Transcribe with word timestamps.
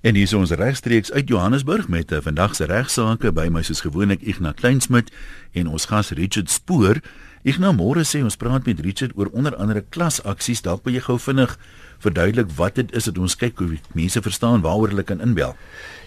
En 0.00 0.16
hier 0.16 0.24
is 0.24 0.32
ons 0.32 0.50
regstreeks 0.56 1.12
uit 1.12 1.28
Johannesburg 1.28 1.88
met 1.88 2.10
'n 2.10 2.14
eh, 2.14 2.20
vandag 2.22 2.54
se 2.54 2.64
regsaake 2.64 3.32
by 3.32 3.48
my 3.50 3.62
soos 3.62 3.80
gewoonlik 3.80 4.22
Ignas 4.22 4.54
Kleinsmid 4.54 5.12
en 5.52 5.66
ons 5.66 5.84
gas 5.84 6.10
Richard 6.10 6.50
Spoor. 6.50 7.00
Ignas 7.42 7.76
môre 7.76 8.04
sê 8.04 8.22
ons 8.22 8.36
praat 8.36 8.64
met 8.66 8.80
Richard 8.80 9.12
oor 9.14 9.28
onder 9.32 9.56
andere 9.56 9.84
klasaksies. 9.88 10.62
Dalk 10.62 10.84
wil 10.84 10.94
jy 10.94 11.00
gou 11.00 11.18
vinnig 11.18 11.58
verduidelik 11.98 12.50
wat 12.56 12.74
dit 12.74 12.94
is 12.94 13.04
dat 13.04 13.18
ons 13.18 13.36
kyk 13.36 13.58
hoe 13.58 13.78
mense 13.92 14.22
verstaan 14.22 14.60
waaroor 14.60 14.88
hulle 14.88 15.02
kan 15.02 15.20
inbel. 15.20 15.54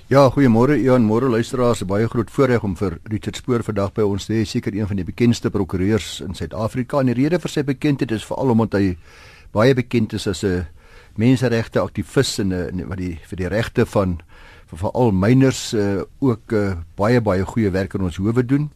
Ja, 0.07 0.29
goeiemôre 0.29 0.75
Ian, 0.75 1.05
môre 1.05 1.29
luisteraars. 1.29 1.85
Baie 1.85 2.07
groot 2.07 2.31
voorreg 2.31 2.63
om 2.63 2.75
vir 2.75 2.99
Richard 3.03 3.35
Spoor 3.35 3.63
vandag 3.63 3.93
by 3.93 4.01
ons 4.01 4.25
te 4.25 4.33
hê. 4.33 4.45
Seker 4.45 4.73
een 4.73 4.87
van 4.87 4.95
die 4.95 5.05
bekendste 5.05 5.49
prokureurs 5.49 6.21
in 6.21 6.33
Suid-Afrika. 6.33 6.99
En 6.99 7.05
die 7.05 7.13
rede 7.13 7.39
vir 7.39 7.49
sy 7.49 7.63
bekendheid 7.63 8.11
is 8.11 8.25
veral 8.25 8.49
omdat 8.49 8.73
hy 8.73 8.97
baie 9.51 9.73
bekend 9.73 10.13
is 10.13 10.27
as 10.27 10.43
'n 10.43 10.65
menseregte 11.15 11.81
aktivis 11.81 12.39
en 12.39 12.51
uh, 12.51 12.87
wat 12.89 12.97
die 12.97 13.17
vir 13.29 13.37
die 13.37 13.51
regte 13.51 13.85
van 13.85 14.19
veral 14.73 15.11
miners 15.11 15.73
uh, 15.73 16.01
ook 16.19 16.53
uh, 16.53 16.73
baie 16.97 17.21
baie 17.21 17.45
goeie 17.45 17.71
werk 17.73 17.93
in 17.93 18.07
ons 18.07 18.17
howe 18.17 18.43
doen. 18.43 18.69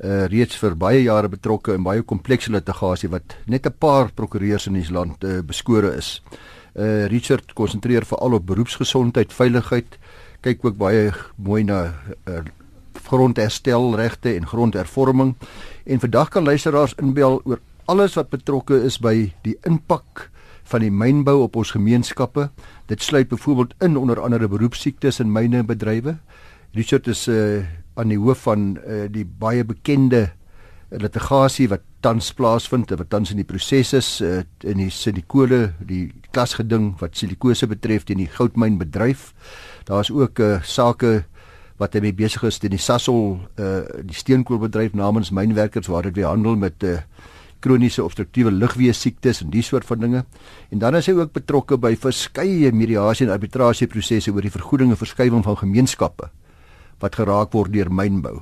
Uh, 0.00 0.24
reeds 0.32 0.56
vir 0.56 0.76
baie 0.80 1.02
jare 1.02 1.28
betrokke 1.28 1.74
in 1.76 1.84
baie 1.84 2.02
komplekse 2.02 2.52
litigasie 2.52 3.10
wat 3.10 3.36
net 3.46 3.66
'n 3.66 3.74
paar 3.78 4.12
prokureurs 4.12 4.66
in 4.66 4.76
ons 4.76 4.90
land 4.90 5.24
uh, 5.24 5.40
beskore 5.42 5.96
is. 5.96 6.22
Uh, 6.74 7.06
Richard 7.06 7.52
konsentreer 7.52 8.04
veral 8.06 8.32
op 8.32 8.46
beroepsgesondheid, 8.46 9.32
veiligheid, 9.32 9.98
kyk 10.40 10.64
ook 10.64 10.76
baie 10.76 11.12
mooi 11.36 11.64
na 11.64 11.92
uh, 12.24 12.40
grondherstelregte 13.10 14.34
en 14.34 14.46
grondhervorming. 14.46 15.34
En 15.84 16.00
vandag 16.00 16.28
kan 16.28 16.44
luisteraars 16.44 16.94
inbel 16.94 17.40
oor 17.44 17.60
alles 17.84 18.14
wat 18.14 18.30
betrokke 18.30 18.82
is 18.86 18.98
by 18.98 19.32
die 19.42 19.56
impak 19.66 20.30
van 20.70 20.84
die 20.84 20.92
mynbou 20.94 21.40
op 21.44 21.56
ons 21.60 21.74
gemeenskappe. 21.74 22.48
Dit 22.90 23.02
sluit 23.02 23.28
byvoorbeeld 23.28 23.74
in 23.82 23.96
onder 23.96 24.20
andere 24.20 24.48
beroepsiektes 24.48 25.20
in 25.20 25.32
mynebedrywe. 25.32 26.16
Richard 26.78 27.08
is 27.10 27.26
uh, 27.28 27.64
aan 27.98 28.12
die 28.12 28.18
hoof 28.18 28.46
van 28.46 28.76
uh, 28.78 29.06
die 29.10 29.26
baie 29.26 29.64
bekende 29.66 30.30
litigasie 30.90 31.68
wat 31.70 31.82
tans 32.02 32.32
plaasvind, 32.34 32.90
wat 32.90 33.10
tans 33.10 33.30
in 33.30 33.40
die 33.42 33.46
proses 33.46 33.92
is 33.94 34.08
uh, 34.24 34.42
in 34.66 34.80
die 34.80 34.90
silikole, 34.90 35.72
die 35.86 36.10
klasgeding 36.34 36.92
wat 37.02 37.18
silikose 37.18 37.68
betref 37.70 38.06
teen 38.06 38.22
die 38.22 38.30
goudmynbedryf. 38.30 39.32
Daar's 39.90 40.10
ook 40.10 40.38
'n 40.38 40.42
uh, 40.42 40.62
sake 40.62 41.24
wat 41.80 41.94
hy 41.94 42.00
mee 42.00 42.14
besig 42.14 42.42
is 42.44 42.58
teen 42.58 42.74
die 42.74 42.82
Sasol 42.82 43.40
uh, 43.56 43.82
die 44.04 44.16
steenkoolbedryf 44.16 44.92
namens 44.92 45.30
mynwerkers 45.30 45.88
waar 45.88 46.02
dit 46.02 46.16
weer 46.16 46.28
handel 46.28 46.56
met 46.56 46.82
uh, 46.82 47.00
kroniese 47.60 48.04
obstruktiewe 48.04 48.50
lugweë 48.50 48.92
siektes 48.96 49.42
en 49.44 49.50
die 49.50 49.62
soort 49.62 49.84
van 49.84 50.00
dinge. 50.00 50.24
En 50.70 50.78
dan 50.78 50.96
is 50.96 51.06
hy 51.06 51.14
ook 51.18 51.32
betrokke 51.32 51.78
by 51.80 51.94
verskeie 51.96 52.72
mediasie 52.72 53.26
en 53.26 53.32
arbitrasie 53.32 53.88
prosesse 53.90 54.32
oor 54.32 54.42
die 54.42 54.50
vergoeding 54.52 54.90
en 54.90 55.00
verskywing 55.00 55.44
van 55.44 55.56
gemeenskappe 55.56 56.30
wat 57.00 57.16
geraak 57.16 57.52
word 57.56 57.72
deur 57.72 57.88
mynbou. 57.88 58.40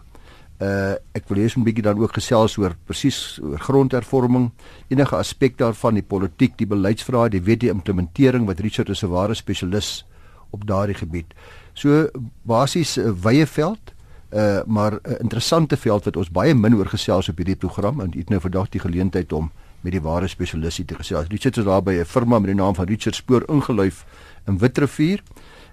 Uh 0.58 0.98
ek 1.14 1.28
wil 1.30 1.38
hê 1.38 1.46
'n 1.46 1.62
bietjie 1.62 1.82
dan 1.86 1.98
ook 1.98 2.18
gesels 2.18 2.58
oor 2.58 2.74
presies 2.86 3.38
oor 3.38 3.58
grondhervorming, 3.58 4.50
enige 4.90 5.16
aspek 5.16 5.56
daarvan, 5.56 5.94
die 5.94 6.02
politiek, 6.02 6.56
die 6.58 6.66
beleidsvrae, 6.66 7.30
die 7.30 7.42
wet 7.42 7.60
die 7.60 7.70
implementering 7.70 8.46
wat 8.46 8.60
Richard 8.60 8.88
is 8.88 9.04
'n 9.04 9.10
ware 9.10 9.34
spesialis 9.34 10.04
op 10.50 10.66
daardie 10.66 10.94
gebied. 10.94 11.34
So 11.74 12.08
basies 12.44 12.98
'n 12.98 13.14
wye 13.22 13.46
veld 13.46 13.94
uh 14.30 14.60
maar 14.66 14.92
'n 14.92 15.00
uh, 15.02 15.20
interessante 15.20 15.76
veld 15.76 16.04
wat 16.04 16.16
ons 16.16 16.30
baie 16.30 16.54
min 16.54 16.74
oor 16.74 16.86
gesels 16.86 17.28
op 17.28 17.36
hierdie 17.36 17.56
program 17.56 18.00
en 18.00 18.12
het 18.16 18.28
nou 18.28 18.40
vandag 18.40 18.68
die 18.68 18.80
geleentheid 18.80 19.32
om 19.32 19.50
met 19.80 19.92
die 19.92 20.02
ware 20.02 20.28
spesialiste 20.28 20.84
te 20.84 20.94
gesels. 20.94 21.26
Richard 21.28 21.56
is 21.56 21.64
daar 21.64 21.82
by 21.82 21.92
'n 21.92 22.04
firma 22.04 22.38
met 22.38 22.46
die 22.46 22.54
naam 22.54 22.74
van 22.74 22.86
Richard 22.86 23.14
Spoor 23.14 23.42
ingeluif 23.48 24.04
in 24.46 24.58
Witrifuur 24.58 25.22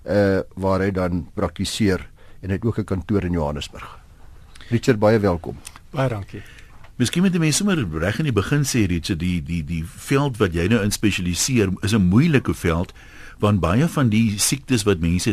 uh 0.04 0.40
waar 0.54 0.80
hy 0.80 0.92
dan 0.92 1.28
praktiseer 1.34 2.10
en 2.42 2.50
hy 2.50 2.56
het 2.56 2.66
ook 2.66 2.78
'n 2.78 2.84
kantoor 2.84 3.24
in 3.24 3.32
Johannesburg. 3.32 4.00
Richard 4.70 5.00
baie 5.00 5.20
welkom. 5.20 5.58
Baie 5.90 6.10
dankie. 6.10 6.42
Miskien 6.96 7.24
moet 7.24 7.34
jy 7.34 7.40
mense 7.40 7.58
sommer 7.58 8.00
reg 8.00 8.20
in 8.20 8.24
die 8.24 8.34
begin 8.34 8.64
sê 8.64 8.86
Richard 8.88 9.20
die 9.20 9.44
die 9.44 9.64
die 9.64 9.84
veld 9.86 10.38
wat 10.38 10.54
jy 10.54 10.68
nou 10.68 10.84
in 10.84 10.92
spesialiseer 10.92 11.70
is 11.82 11.94
'n 11.94 12.08
moeilike 12.08 12.54
veld 12.54 12.94
want 13.40 13.60
baie 13.60 13.88
van 13.92 14.10
die 14.10 14.40
siektes 14.40 14.86
wat 14.88 15.02
mense 15.04 15.32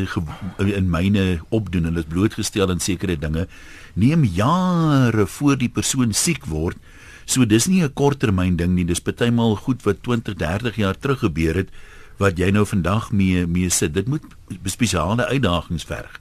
in 0.59 0.91
myne 0.91 1.41
opdoen, 1.51 1.85
hulle 1.85 2.03
is 2.03 2.11
blootgestel 2.11 2.71
aan 2.71 2.83
sekere 2.83 3.17
dinge, 3.17 3.47
neem 3.95 4.25
jare 4.25 5.27
voor 5.27 5.57
die 5.61 5.71
persoon 5.71 6.13
siek 6.13 6.47
word. 6.51 6.79
So 7.25 7.45
dis 7.45 7.67
nie 7.67 7.83
'n 7.83 7.93
korttermyn 7.93 8.57
ding 8.57 8.75
nie, 8.75 8.85
dis 8.85 9.01
partymal 9.01 9.57
goed 9.57 9.83
wat 9.85 10.03
20, 10.03 10.35
30 10.35 10.77
jaar 10.77 10.99
terug 10.99 11.21
gebeur 11.21 11.55
het 11.55 11.71
wat 12.19 12.39
jy 12.39 12.51
nou 12.51 12.65
vandag 12.67 13.13
mee 13.13 13.47
mee 13.47 13.71
sit. 13.71 13.95
Dit 13.95 14.09
moet 14.09 14.23
spesiale 14.65 15.27
uitdagings 15.27 15.85
verg. 15.85 16.21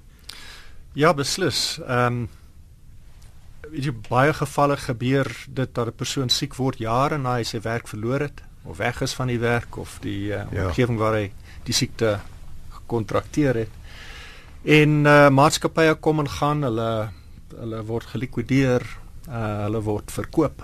Ja, 0.94 1.14
beslis. 1.14 1.80
Ehm 1.88 2.06
um, 2.06 2.30
jy 3.72 3.92
baie 4.10 4.34
gevalle 4.34 4.78
gebeur 4.78 5.28
dit 5.48 5.76
dat 5.76 5.88
'n 5.88 5.96
persoon 5.96 6.30
siek 6.30 6.56
word 6.56 6.78
jare 6.78 7.18
na 7.18 7.36
hy 7.36 7.44
sy 7.44 7.60
werk 7.62 7.88
verloor 7.88 8.20
het 8.20 8.42
of 8.64 8.78
weg 8.78 9.02
is 9.02 9.14
van 9.14 9.28
die 9.28 9.40
werk 9.40 9.78
of 9.78 9.98
die 10.02 10.32
uh, 10.32 10.44
ja. 10.52 10.68
omgewing 10.68 11.00
waar 11.00 11.18
hy 11.18 11.32
die 11.64 11.74
siekte 11.74 12.20
gekontrakteer 12.70 13.64
het. 13.66 13.80
En 14.62 15.02
uh, 15.06 15.30
maatskappye 15.30 15.96
kom 16.00 16.22
en 16.22 16.30
gaan, 16.30 16.64
hulle 16.68 16.92
hulle 17.52 17.82
word 17.84 18.08
gelikwideer, 18.14 18.86
uh, 19.28 19.66
hulle 19.66 19.82
word 19.84 20.12
verkoop. 20.12 20.64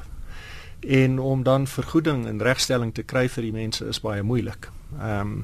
En 0.79 1.19
om 1.19 1.43
dan 1.43 1.67
vergoeding 1.67 2.25
en 2.29 2.41
regstelling 2.41 2.93
te 2.95 3.03
kry 3.03 3.25
vir 3.29 3.43
die 3.43 3.53
mense 3.55 3.85
is 3.85 4.01
baie 4.03 4.23
moeilik. 4.23 4.71
Ehm 4.97 5.21
um, 5.21 5.37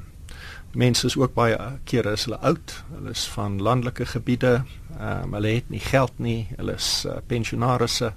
mense 0.74 1.06
is 1.06 1.14
ook 1.14 1.36
baie 1.38 1.58
kere 1.86 2.16
is 2.18 2.24
hulle 2.26 2.40
oud, 2.42 2.72
hulle 2.96 3.12
is 3.14 3.28
van 3.36 3.60
landelike 3.62 4.08
gebiede, 4.10 4.64
ehm 4.98 5.28
um, 5.28 5.36
hulle 5.38 5.52
het 5.60 5.70
nie 5.70 5.82
geld 5.84 6.18
nie, 6.18 6.48
hulle 6.58 6.78
is 6.80 7.06
uh, 7.06 7.20
pensionaarsse. 7.28 8.14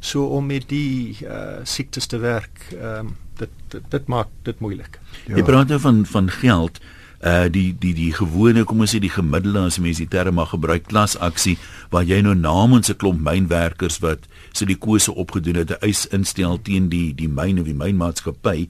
So 0.00 0.26
om 0.36 0.46
met 0.46 0.68
die 0.68 1.16
uh, 1.24 1.62
siektes 1.64 2.06
te 2.06 2.20
werk, 2.20 2.66
ehm 2.72 3.06
um, 3.06 3.14
dit, 3.38 3.50
dit 3.68 3.88
dit 3.90 4.06
maak 4.06 4.28
dit 4.42 4.60
moeilik. 4.60 5.00
Ja. 5.26 5.36
Jy 5.36 5.42
praat 5.42 5.72
nou 5.72 5.80
van 5.80 6.04
van 6.06 6.30
geld 6.30 6.80
uh 7.24 7.46
die 7.48 7.72
die 7.80 7.94
die 7.96 8.12
gewone 8.12 8.66
kom 8.68 8.82
ons 8.84 8.92
sê 8.92 9.00
die 9.00 9.12
gemiddelde 9.12 9.62
as 9.70 9.78
mense 9.80 10.02
die 10.02 10.12
term 10.12 10.36
mag 10.36 10.50
gebruik 10.52 10.84
klasaksie 10.90 11.56
waar 11.90 12.04
jy 12.04 12.20
nou 12.20 12.34
namens 12.34 12.90
'n 12.90 13.00
klomp 13.00 13.20
mynwerkers 13.24 13.98
wat 14.04 14.28
silikose 14.52 15.14
opgedoen 15.14 15.56
het 15.56 15.70
'n 15.70 15.80
eis 15.80 16.06
instel 16.06 16.58
teen 16.62 16.88
die 16.88 17.14
die 17.14 17.28
myn 17.28 17.58
of 17.58 17.64
die 17.64 17.74
mynmaatskappy. 17.74 18.68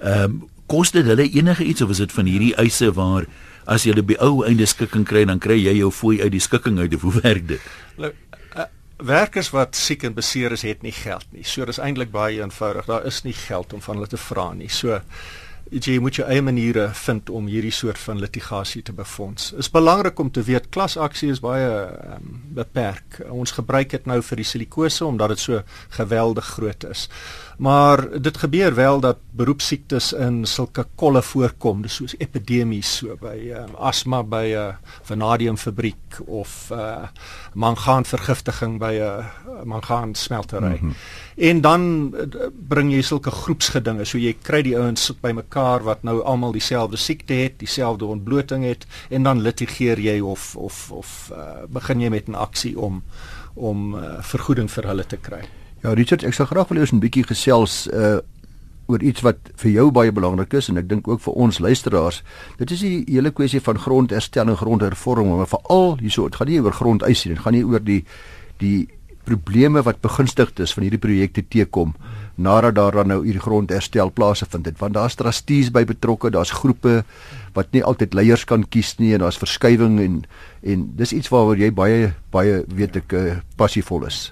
Ehm 0.00 0.24
um, 0.24 0.48
kos 0.66 0.90
dit 0.90 1.04
hulle 1.04 1.30
enige 1.30 1.64
iets 1.64 1.80
of 1.80 1.90
is 1.90 2.02
dit 2.02 2.12
van 2.12 2.26
hierdie 2.26 2.54
eise 2.54 2.92
waar 2.92 3.26
as 3.64 3.84
jy 3.84 4.02
by 4.02 4.16
ou 4.20 4.44
einde 4.44 4.66
skikking 4.66 5.04
kry 5.04 5.24
dan 5.24 5.38
kry 5.38 5.56
jy 5.56 5.76
jou 5.78 5.90
fooi 5.90 6.20
uit 6.20 6.32
die 6.32 6.40
skikking 6.40 6.78
uit 6.78 6.94
of 6.94 7.02
hoe 7.02 7.20
werk 7.24 7.48
dit? 7.48 7.60
Werkers 8.98 9.50
wat 9.54 9.76
siek 9.76 10.02
en 10.02 10.14
beseer 10.14 10.52
is 10.52 10.62
het 10.66 10.82
nie 10.82 10.94
geld 10.94 11.26
nie. 11.30 11.44
So 11.46 11.66
dis 11.68 11.78
eintlik 11.78 12.10
baie 12.10 12.40
eenvoudig. 12.42 12.88
Daar 12.90 13.06
is 13.06 13.22
nie 13.22 13.36
geld 13.36 13.72
om 13.72 13.82
van 13.82 13.98
hulle 13.98 14.10
te 14.10 14.20
vra 14.20 14.52
nie. 14.52 14.70
So 14.70 15.00
jy 15.68 15.98
moet 16.00 16.16
jou 16.16 16.24
eie 16.28 16.42
maniere 16.42 16.88
vind 16.96 17.28
om 17.30 17.48
hierdie 17.50 17.72
soort 17.74 17.98
van 18.00 18.20
litigasie 18.22 18.82
te 18.82 18.92
befonds. 18.96 19.52
Is 19.52 19.70
belangrik 19.70 20.18
om 20.18 20.30
te 20.32 20.42
weet 20.42 20.70
klasaksie 20.72 21.30
is 21.30 21.42
baie 21.44 21.68
um, 22.14 22.40
beperk. 22.56 23.20
Ons 23.28 23.52
gebruik 23.52 23.90
dit 23.92 24.06
nou 24.08 24.20
vir 24.22 24.40
die 24.40 24.48
silikose 24.48 25.04
omdat 25.04 25.36
dit 25.36 25.44
so 25.44 25.62
geweldig 25.98 26.54
groot 26.56 26.88
is. 26.88 27.08
Maar 27.58 28.20
dit 28.20 28.36
gebeur 28.36 28.74
wel 28.74 29.00
dat 29.00 29.16
beroepsiektes 29.30 30.12
in 30.12 30.46
sulke 30.46 30.84
kolle 30.94 31.22
voorkom, 31.22 31.82
dis 31.82 31.96
soos 31.98 32.14
epidemies 32.22 32.92
so 33.00 33.16
by 33.18 33.34
um, 33.50 33.72
asma 33.74 34.22
by 34.22 34.44
'n 34.46 34.54
uh, 34.54 34.74
vanadiumfabriek 35.02 36.20
of 36.26 36.70
uh, 36.72 37.08
mangaanvergiftiging 37.54 38.78
by 38.78 38.92
'n 38.94 39.02
uh, 39.02 39.64
mangaan 39.64 40.14
smeltery. 40.14 40.78
Mm 40.80 40.88
-hmm. 40.88 40.94
En 41.36 41.60
dan 41.60 42.14
uh, 42.14 42.46
bring 42.68 42.92
jy 42.92 43.02
sulke 43.02 43.30
groepsgedinge, 43.30 44.04
so 44.04 44.18
jy 44.18 44.36
kry 44.42 44.62
die 44.62 44.78
ouens 44.78 45.12
bymekaar 45.20 45.82
wat 45.82 46.02
nou 46.02 46.22
almal 46.22 46.52
dieselfde 46.52 46.96
siekte 46.96 47.32
het, 47.34 47.58
dieselfde 47.58 48.04
ontbloting 48.04 48.64
het 48.64 48.86
en 49.10 49.22
dan 49.22 49.40
litigeer 49.40 49.98
jy 49.98 50.20
of 50.20 50.56
of 50.56 50.90
of 50.92 51.30
uh, 51.32 51.66
begin 51.68 52.00
jy 52.00 52.08
met 52.08 52.28
'n 52.28 52.34
aksie 52.34 52.78
om 52.78 53.02
om 53.54 53.94
uh, 53.94 54.22
vergoeding 54.22 54.70
vir 54.70 54.86
hulle 54.86 55.06
te 55.06 55.16
kry. 55.16 55.42
Ja, 55.82 55.92
Richard, 55.94 56.24
ek 56.26 56.34
sal 56.34 56.48
graag 56.50 56.68
wil 56.68 56.80
hê 56.80 56.86
ons 56.86 56.92
'n 56.92 56.98
bietjie 56.98 57.26
gesels 57.26 57.86
uh 57.92 58.18
oor 58.88 59.02
iets 59.04 59.20
wat 59.20 59.36
vir 59.60 59.70
jou 59.70 59.90
baie 59.92 60.12
belangrik 60.12 60.54
is 60.54 60.70
en 60.72 60.78
ek 60.78 60.88
dink 60.88 61.08
ook 61.08 61.20
vir 61.20 61.34
ons 61.34 61.58
luisteraars. 61.58 62.22
Dit 62.56 62.70
is 62.70 62.80
die 62.80 63.04
hele 63.06 63.30
kwessie 63.30 63.60
van 63.60 63.76
grondherstelling, 63.78 64.56
grondhervorming, 64.56 65.36
maar 65.36 65.46
veral 65.46 65.98
hierso, 66.00 66.24
dit 66.24 66.36
gaan 66.36 66.48
nie 66.48 66.60
oor 66.60 66.72
grondeise 66.72 67.28
nie, 67.28 67.34
dit 67.34 67.44
gaan 67.44 67.52
nie 67.52 67.64
oor 67.64 67.84
die 67.84 68.04
die 68.58 68.88
probleme 69.28 69.82
wat 69.84 70.00
begunstig 70.00 70.54
is 70.56 70.72
van 70.72 70.86
hierdie 70.86 71.02
projekte 71.02 71.44
teekom 71.44 71.92
nadat 72.38 72.74
daar 72.78 72.92
dan 72.92 73.10
nou 73.12 73.18
hierdie 73.26 73.42
grondherstel 73.42 74.10
plaasgevind 74.14 74.70
het 74.70 74.78
want 74.80 74.96
daar's 74.96 75.18
trustees 75.20 75.68
by 75.74 75.84
betrokke 75.84 76.30
daar's 76.32 76.54
groepe 76.62 77.02
wat 77.58 77.72
nie 77.76 77.84
altyd 77.84 78.14
leiers 78.14 78.46
kan 78.48 78.64
kies 78.64 78.94
nie 79.02 79.12
en 79.14 79.26
daar's 79.26 79.40
verskywing 79.40 79.98
en 80.00 80.22
en 80.62 80.88
dis 80.96 81.12
iets 81.12 81.28
waaroor 81.34 81.60
jy 81.60 81.70
baie 81.74 82.12
baie 82.32 82.62
weet 82.80 82.96
ek 83.02 83.12
uh, 83.12 83.36
passievol 83.60 84.08
is 84.08 84.30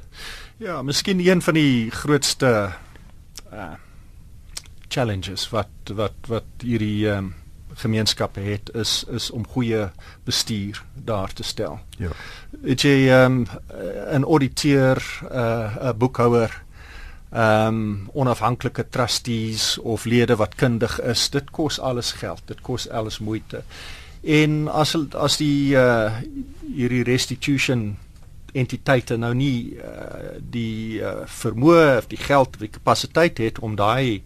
Ja, 0.56 0.82
miskien 0.82 1.20
een 1.20 1.42
van 1.42 1.54
die 1.54 1.90
grootste 1.90 2.72
uh 3.52 3.72
challenges 4.88 5.48
wat 5.50 5.90
wat 5.92 6.28
wat 6.30 6.62
hierdie 6.64 7.08
um, 7.10 7.34
gemeenskappe 7.74 8.40
het 8.40 8.70
is 8.74 9.04
is 9.12 9.30
om 9.30 9.46
goeie 9.46 9.90
bestuur 10.24 10.82
daar 10.94 11.32
te 11.32 11.42
stel. 11.42 11.78
Ja. 11.98 12.08
Dit 12.50 12.86
jy 12.86 13.08
ehm 13.08 13.44
um, 13.44 13.46
'n 14.20 14.24
auditeur, 14.24 15.02
'n 15.22 15.36
uh, 15.36 15.92
boekhouer, 15.92 16.62
ehm 17.30 17.66
um, 17.66 18.08
onafhanklike 18.12 18.88
trustees 18.88 19.78
of 19.78 20.04
lede 20.04 20.36
wat 20.36 20.54
kundig 20.54 21.00
is, 21.00 21.30
dit 21.30 21.50
kos 21.50 21.80
alles 21.80 22.12
geld. 22.12 22.42
Dit 22.44 22.60
kos 22.60 22.88
alles 22.88 23.18
moeite. 23.18 23.62
En 24.22 24.68
as 24.68 24.96
as 25.12 25.36
die 25.36 25.76
uh 25.76 26.12
hierdie 26.74 27.02
restitution 27.02 27.98
entiteite 28.56 29.18
nou 29.20 29.32
nie 29.36 29.76
uh, 29.76 30.36
die 30.40 31.00
uh, 31.00 31.24
vermoë 31.40 31.98
of 31.98 32.08
die 32.12 32.20
geld 32.20 32.56
of 32.56 32.64
die 32.64 32.72
kapasiteit 32.72 33.42
het 33.42 33.60
om 33.64 33.76
daai 33.76 34.22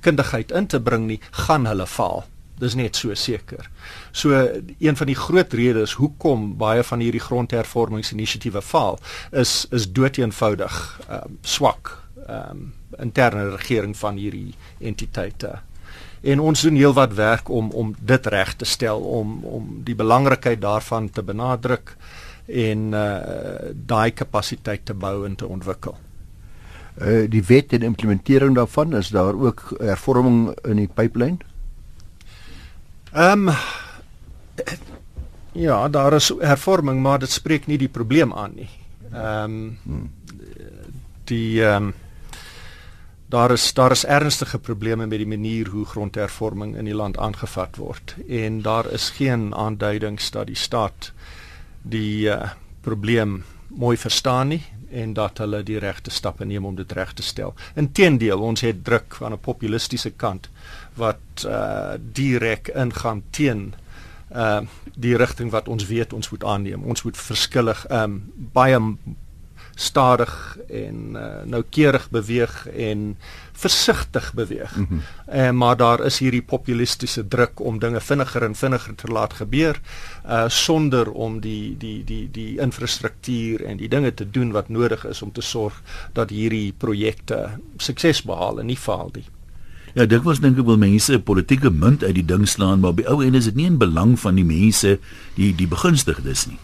kundigheid 0.00 0.52
in 0.54 0.66
te 0.66 0.80
bring 0.80 1.06
nie, 1.08 1.20
gaan 1.46 1.66
hulle 1.66 1.86
faal. 1.86 2.24
Dis 2.58 2.74
net 2.74 2.98
so 2.98 3.14
seker. 3.14 3.68
So 4.12 4.34
een 4.78 4.96
van 4.98 5.06
die 5.06 5.18
groot 5.18 5.52
redes 5.54 5.94
hoekom 5.98 6.56
baie 6.58 6.82
van 6.82 7.02
hierdie 7.02 7.22
grondhervormingsinisiatiewe 7.22 8.62
faal 8.62 8.98
is 9.30 9.66
is 9.70 9.86
doeteenvoudig 9.94 10.74
um, 11.10 11.38
swak 11.42 11.94
um, 12.26 12.72
interne 12.98 13.50
regering 13.54 13.96
van 13.96 14.18
hierdie 14.18 14.54
entiteite. 14.78 15.58
En 16.20 16.40
ons 16.40 16.62
doen 16.66 16.74
heelwat 16.74 17.14
werk 17.14 17.48
om 17.48 17.70
om 17.70 17.94
dit 18.00 18.26
reg 18.26 18.54
te 18.58 18.66
stel 18.66 19.00
om 19.00 19.38
om 19.44 19.68
die 19.86 19.94
belangrikheid 19.94 20.60
daarvan 20.60 21.10
te 21.10 21.22
benadruk 21.22 21.94
en 22.48 22.92
uh 22.92 23.72
daai 23.86 24.10
kapasiteit 24.10 24.84
te 24.84 24.94
bou 24.94 25.26
en 25.26 25.36
te 25.36 25.46
ontwikkel. 25.46 25.96
Uh 27.00 27.28
die 27.30 27.44
wet 27.44 27.72
en 27.72 27.82
implementering 27.82 28.54
daarvan 28.54 28.96
is 28.96 29.08
daar 29.08 29.34
ook 29.34 29.76
hervorming 29.78 30.56
in 30.64 30.76
die 30.76 30.90
pipeline? 30.94 31.38
Ehm 33.12 33.48
um, 33.48 33.54
ja, 35.52 35.88
daar 35.88 36.12
is 36.12 36.32
hervorming, 36.38 37.02
maar 37.02 37.18
dit 37.18 37.30
spreek 37.30 37.66
nie 37.66 37.78
die 37.78 37.88
probleem 37.88 38.32
aan 38.32 38.52
nie. 38.54 38.70
Ehm 39.12 39.76
um, 39.86 40.12
die 41.24 41.64
ehm 41.64 41.82
um, 41.82 41.94
daar 43.28 43.50
is 43.50 43.74
daar 43.74 43.90
is 43.90 44.04
ernstige 44.04 44.58
probleme 44.58 45.06
met 45.06 45.18
die 45.18 45.26
manier 45.26 45.68
hoe 45.68 45.84
grondhervorming 45.84 46.76
in 46.76 46.84
die 46.84 46.94
land 46.94 47.18
aangevat 47.18 47.76
word 47.76 48.14
en 48.28 48.62
daar 48.62 48.88
is 48.92 49.10
geen 49.10 49.54
aanduidings 49.54 50.30
dat 50.30 50.46
die 50.46 50.56
staat 50.56 51.12
die 51.88 52.28
uh, 52.28 52.50
probleem 52.80 53.42
mooi 53.68 53.96
verstaan 53.96 54.48
nie 54.54 54.62
en 54.90 55.12
dat 55.12 55.38
hulle 55.38 55.62
die 55.62 55.78
regte 55.78 56.10
stappe 56.10 56.44
neem 56.44 56.64
om 56.64 56.76
dit 56.76 56.92
reg 56.92 57.12
te 57.12 57.22
stel. 57.22 57.54
Inteendeel, 57.76 58.40
ons 58.40 58.60
het 58.64 58.84
druk 58.84 59.18
aan 59.20 59.32
'n 59.32 59.40
populistiese 59.40 60.10
kant 60.10 60.48
wat 60.94 61.44
uh 61.44 61.94
direk 62.12 62.68
ingaan 62.68 63.22
teen 63.30 63.74
uh 64.34 64.60
die 64.94 65.16
rigting 65.16 65.50
wat 65.50 65.68
ons 65.68 65.86
weet 65.86 66.12
ons 66.12 66.30
moet 66.30 66.44
aanneem. 66.44 66.82
Ons 66.82 67.02
moet 67.02 67.16
verskillig 67.16 67.86
um 67.90 68.32
baie 68.52 68.80
stadig 69.78 70.58
en 70.66 71.12
uh, 71.14 71.26
noukeurig 71.46 72.10
beweeg 72.10 72.66
en 72.66 73.16
versigtig 73.52 74.32
beweeg. 74.34 74.76
Mm 74.76 74.86
-hmm. 74.88 75.00
uh, 75.34 75.50
maar 75.50 75.76
daar 75.76 76.04
is 76.04 76.18
hierdie 76.18 76.42
populistiese 76.42 77.28
druk 77.28 77.60
om 77.60 77.78
dinge 77.78 78.00
vinniger 78.00 78.42
en 78.42 78.54
vinniger 78.54 78.94
te 78.94 79.06
laat 79.06 79.32
gebeur 79.32 79.80
uh 80.26 80.44
sonder 80.48 81.10
om 81.10 81.40
die 81.40 81.76
die 81.78 82.04
die 82.04 82.28
die 82.30 82.58
infrastruktuur 82.58 83.64
en 83.64 83.76
die 83.76 83.88
dinge 83.88 84.14
te 84.14 84.30
doen 84.30 84.50
wat 84.50 84.68
nodig 84.68 85.06
is 85.06 85.22
om 85.22 85.32
te 85.32 85.40
sorg 85.40 85.82
dat 86.12 86.30
hierdie 86.30 86.74
projekte 86.76 87.48
sukses 87.76 88.22
behaal 88.22 88.60
en 88.60 88.66
nie 88.66 88.78
faal 88.78 89.10
nie. 89.12 89.26
Ja, 89.94 90.06
dit 90.06 90.22
was 90.22 90.40
dink 90.40 90.58
ek 90.58 90.66
wel 90.66 90.76
mense 90.76 91.12
'n 91.14 91.22
politieke 91.22 91.70
munt 91.70 92.04
uit 92.04 92.14
die 92.14 92.24
ding 92.24 92.48
slaan, 92.48 92.80
maar 92.80 92.94
by 92.94 93.02
ou 93.02 93.24
en 93.24 93.34
is 93.34 93.44
dit 93.44 93.54
nie 93.54 93.66
in 93.66 93.78
belang 93.78 94.18
van 94.20 94.34
die 94.34 94.44
mense 94.44 94.98
die 95.34 95.54
die 95.54 95.68
begunstigdes 95.68 96.46
nie. 96.46 96.58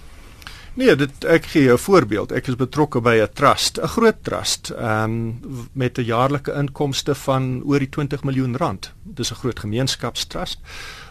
Nee, 0.75 0.97
dit 0.99 1.25
ek 1.31 1.45
gee 1.53 1.69
jou 1.69 1.77
'n 1.77 1.83
voorbeeld. 1.83 2.33
Ek 2.33 2.47
is 2.47 2.57
betrokke 2.57 3.01
by 3.01 3.21
'n 3.23 3.29
trust, 3.33 3.79
'n 3.79 3.87
groot 3.87 4.17
trust, 4.23 4.71
ehm 4.71 5.05
um, 5.05 5.69
met 5.73 5.99
'n 5.99 6.05
jaarlike 6.05 6.53
inkomste 6.53 7.15
van 7.15 7.63
oor 7.65 7.79
die 7.79 7.89
20 7.89 8.25
miljoen 8.25 8.57
rand. 8.57 8.93
Dis 9.03 9.31
'n 9.31 9.35
groot 9.35 9.61
gemeenskapstrust. 9.61 10.59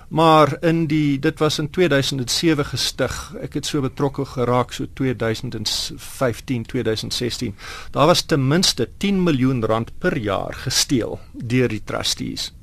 Maar 0.08 0.58
in 0.62 0.88
die 0.88 1.20
dit 1.20 1.40
was 1.40 1.60
in 1.60 1.70
2007 1.70 2.66
gestig. 2.66 3.34
Ek 3.42 3.54
het 3.54 3.66
so 3.66 3.82
betrokke 3.82 4.26
geraak 4.26 4.74
so 4.74 4.86
2015, 4.94 6.66
2016. 6.66 7.56
Daar 7.92 8.06
was 8.06 8.22
ten 8.22 8.48
minste 8.48 8.90
10 8.98 9.24
miljoen 9.24 9.66
rand 9.66 9.92
per 9.98 10.18
jaar 10.18 10.54
gesteel 10.54 11.20
deur 11.32 11.68
die 11.68 11.82
trustees. 11.84 12.54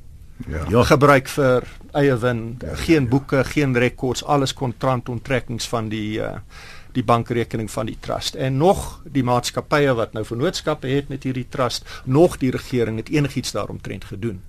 Ja. 0.49 0.64
ja, 0.69 0.82
gebruik 0.82 1.29
vir 1.29 1.67
eie 1.93 2.17
win, 2.17 2.58
geen 2.73 3.08
boeke, 3.08 3.44
geen 3.44 3.76
rekords, 3.76 4.25
alles 4.25 4.55
kontraktonttrekkings 4.55 5.69
van 5.69 5.88
die 5.88 6.20
uh 6.20 6.37
die 6.92 7.04
bankrekening 7.04 7.70
van 7.70 7.87
die 7.87 7.96
trust 8.00 8.34
en 8.34 8.56
nog 8.56 9.00
die 9.04 9.25
maatskappye 9.25 9.94
wat 9.94 10.12
nou 10.12 10.25
vennootskappe 10.25 10.88
het 10.88 11.08
met 11.08 11.22
hierdie 11.22 11.46
trust 11.48 11.87
nog 12.04 12.38
die 12.38 12.50
regering 12.50 12.96
het 12.96 13.08
enigiets 13.08 13.52
daaromtrent 13.52 14.04
gedoen. 14.04 14.40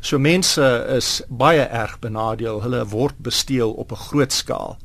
So 0.00 0.18
mense 0.18 0.64
is 0.96 1.22
baie 1.28 1.64
erg 1.64 1.98
benadeel. 2.00 2.62
Hulle 2.62 2.84
word 2.88 3.18
besteel 3.18 3.72
op 3.72 3.92
'n 3.92 4.04
groot 4.08 4.32
skaal. 4.32 4.78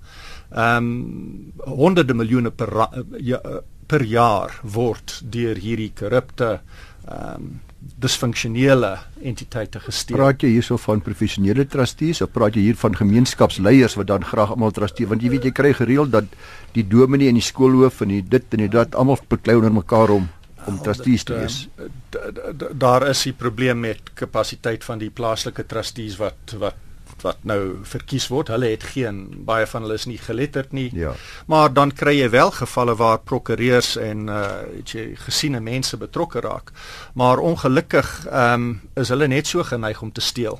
Ehm 0.52 0.78
um, 0.78 1.54
honderde 1.58 2.14
miljoene 2.14 2.52
per 2.52 2.90
ja, 3.18 3.40
per 3.88 4.04
jaar 4.04 4.60
word 4.64 5.22
deur 5.24 5.56
hierdie 5.56 5.92
korrupte 5.96 6.62
ehm 7.08 7.36
um, 7.36 7.60
disfunksionele 7.82 8.92
entiteite 9.26 9.80
gesteel. 9.82 10.18
Praat 10.20 10.44
jy 10.46 10.52
hierso 10.54 10.78
van 10.82 11.02
professionele 11.02 11.66
trustees 11.70 12.22
of 12.22 12.30
praat 12.34 12.58
jy 12.58 12.68
hier 12.70 12.78
van 12.78 12.98
gemeenskapsleiers 12.98 13.98
wat 13.98 14.10
dan 14.12 14.26
graag 14.26 14.54
almal 14.54 14.74
trusteer 14.76 15.10
want 15.10 15.26
jy 15.26 15.32
weet 15.34 15.48
jy 15.50 15.54
kry 15.58 15.72
gereeld 15.78 16.14
dat 16.14 16.30
die 16.76 16.86
dominee 16.88 17.32
en 17.32 17.40
die 17.40 17.46
skoolhoof 17.46 18.04
en 18.06 18.14
die 18.14 18.22
dit 18.22 18.54
en 18.54 18.66
die 18.66 18.70
dat 18.72 18.98
almal 18.98 19.18
beklei 19.30 19.58
onder 19.58 19.74
mekaar 19.74 20.14
om 20.14 20.30
om 20.70 20.78
trustees 20.86 21.24
te 21.26 21.34
wees. 21.34 21.56
Ehm, 21.78 22.78
daar 22.78 23.08
is 23.10 23.26
'n 23.26 23.34
probleem 23.34 23.80
met 23.80 24.14
kapasiteit 24.14 24.84
van 24.84 25.00
die 25.00 25.10
plaaslike 25.10 25.66
trustees 25.66 26.18
wat 26.18 26.56
wat 26.60 26.76
wat 27.22 27.38
nou 27.48 27.78
verkies 27.84 28.28
word. 28.28 28.52
Hulle 28.54 28.72
het 28.74 28.84
geen 28.94 29.44
baie 29.46 29.68
van 29.68 29.86
hulle 29.86 29.98
is 30.00 30.08
nie 30.10 30.18
geletterd 30.18 30.72
nie. 30.72 30.90
Ja. 30.96 31.14
Maar 31.48 31.74
dan 31.74 31.94
kry 31.94 32.16
jy 32.18 32.30
wel 32.30 32.52
gevalle 32.52 32.96
waar 32.96 33.20
prokureurs 33.20 33.96
en 33.98 34.28
uh 34.30 34.50
het 34.72 34.92
jy 34.96 35.12
gesiene 35.16 35.60
mense 35.60 35.98
betrokke 35.98 36.40
raak. 36.40 36.72
Maar 37.14 37.38
ongelukkig 37.38 38.26
ehm 38.26 38.54
um, 38.54 38.82
is 38.96 39.10
hulle 39.10 39.28
net 39.28 39.48
so 39.48 39.64
geneig 39.64 40.02
om 40.02 40.12
te 40.12 40.22
steel. 40.22 40.60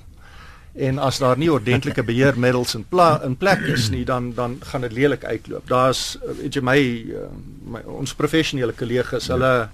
En 0.74 0.98
as 0.98 1.18
daar 1.18 1.38
nie 1.38 1.52
ordentlike 1.52 2.04
beheermiddels 2.12 2.76
in 2.76 2.86
pla 2.88 3.22
in 3.24 3.36
plek 3.38 3.60
is 3.60 3.90
nie, 3.90 4.06
dan 4.06 4.34
dan 4.34 4.58
gaan 4.64 4.82
dit 4.82 4.92
lelik 4.92 5.24
uitloop. 5.26 5.68
Daar's 5.68 6.18
weet 6.42 6.54
jy 6.54 6.62
my, 6.62 6.80
uh, 7.12 7.28
my 7.64 7.82
ons 7.86 8.14
professionele 8.16 8.72
kollegas, 8.72 9.28
ja. 9.28 9.70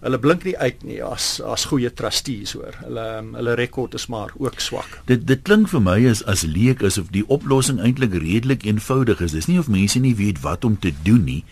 Hulle 0.00 0.18
blink 0.18 0.44
nie 0.48 0.56
uit 0.58 0.82
nie 0.86 0.98
as 1.04 1.40
as 1.44 1.66
goeie 1.70 1.90
trustees 1.92 2.54
hoor. 2.56 2.76
Hulle 2.84 3.06
um, 3.20 3.32
hulle 3.36 3.56
rekord 3.60 3.94
is 3.98 4.08
maar 4.12 4.32
ook 4.38 4.60
swak. 4.60 5.00
Dit 5.10 5.26
dit 5.28 5.42
klink 5.44 5.68
vir 5.72 5.84
my 5.84 5.98
as 6.10 6.24
as 6.24 6.46
leek 6.48 6.84
asof 6.86 7.12
die 7.12 7.26
oplossing 7.28 7.80
eintlik 7.84 8.16
redelik 8.16 8.64
eenvoudig 8.64 9.20
is. 9.20 9.36
Dis 9.36 9.50
nie 9.50 9.58
of 9.60 9.68
mense 9.68 10.00
nie 10.00 10.16
weet 10.16 10.40
wat 10.46 10.64
om 10.64 10.78
te 10.78 10.94
doen 11.04 11.24
nie. 11.24 11.42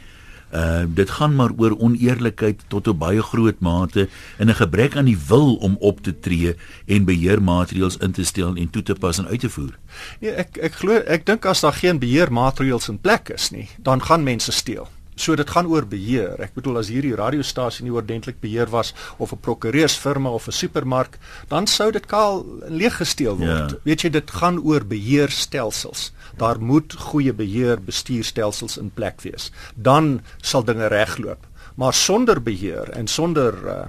Uh 0.48 0.88
dit 0.88 1.10
gaan 1.10 1.34
maar 1.36 1.52
oor 1.60 1.76
oneerlikheid 1.76 2.62
tot 2.72 2.88
'n 2.88 2.96
baie 2.98 3.22
groot 3.22 3.60
mate 3.60 4.08
en 4.38 4.48
'n 4.48 4.54
gebrek 4.54 4.96
aan 4.96 5.04
die 5.04 5.18
wil 5.28 5.54
om 5.56 5.76
op 5.80 6.00
te 6.00 6.18
tree 6.20 6.56
en 6.86 7.04
beheermaatreëls 7.04 7.96
in 7.96 8.12
te 8.12 8.24
stel 8.24 8.56
en 8.56 8.70
toe 8.70 8.82
te 8.82 8.94
pas 8.94 9.18
en 9.18 9.26
uit 9.26 9.40
te 9.40 9.50
voer. 9.50 9.78
Nee, 10.20 10.30
ek 10.30 10.56
ek 10.56 10.72
glo 10.72 10.92
ek 10.92 11.26
dink 11.26 11.44
as 11.44 11.60
daar 11.60 11.76
geen 11.76 11.98
beheermaatreëls 11.98 12.88
in 12.88 12.98
plek 12.98 13.28
is 13.28 13.50
nie, 13.50 13.68
dan 13.76 14.02
gaan 14.02 14.22
mense 14.22 14.52
steel. 14.52 14.88
So 15.18 15.34
dit 15.34 15.50
gaan 15.50 15.66
oor 15.66 15.86
beheer. 15.86 16.38
Ek 16.44 16.54
bedoel 16.54 16.78
as 16.78 16.90
hierdie 16.92 17.16
radiostasie 17.18 17.84
nie 17.86 17.94
oordentlik 17.94 18.38
beheer 18.40 18.70
was 18.70 18.94
of 19.18 19.32
'n 19.32 19.42
prokureursfirma 19.42 20.30
of 20.30 20.46
'n 20.46 20.52
supermark, 20.52 21.18
dan 21.48 21.66
sou 21.66 21.90
dit 21.90 22.06
kaal 22.06 22.46
leeg 22.68 22.96
gesteel 22.96 23.36
word. 23.36 23.70
Ja. 23.74 23.78
Weet 23.84 24.02
jy, 24.02 24.10
dit 24.10 24.30
gaan 24.30 24.62
oor 24.62 24.84
beheerstelsels. 24.84 26.12
Daar 26.36 26.60
moet 26.60 26.94
goeie 26.94 27.32
beheer 27.32 27.82
bestuurstelsels 27.82 28.78
in 28.78 28.90
plek 28.90 29.20
wees. 29.20 29.50
Dan 29.74 30.20
sal 30.40 30.64
dinge 30.64 30.86
regloop. 30.86 31.46
Maar 31.74 31.94
sonder 31.94 32.42
beheer 32.42 32.90
en 32.90 33.06
sonder 33.06 33.54
uh, 33.64 33.84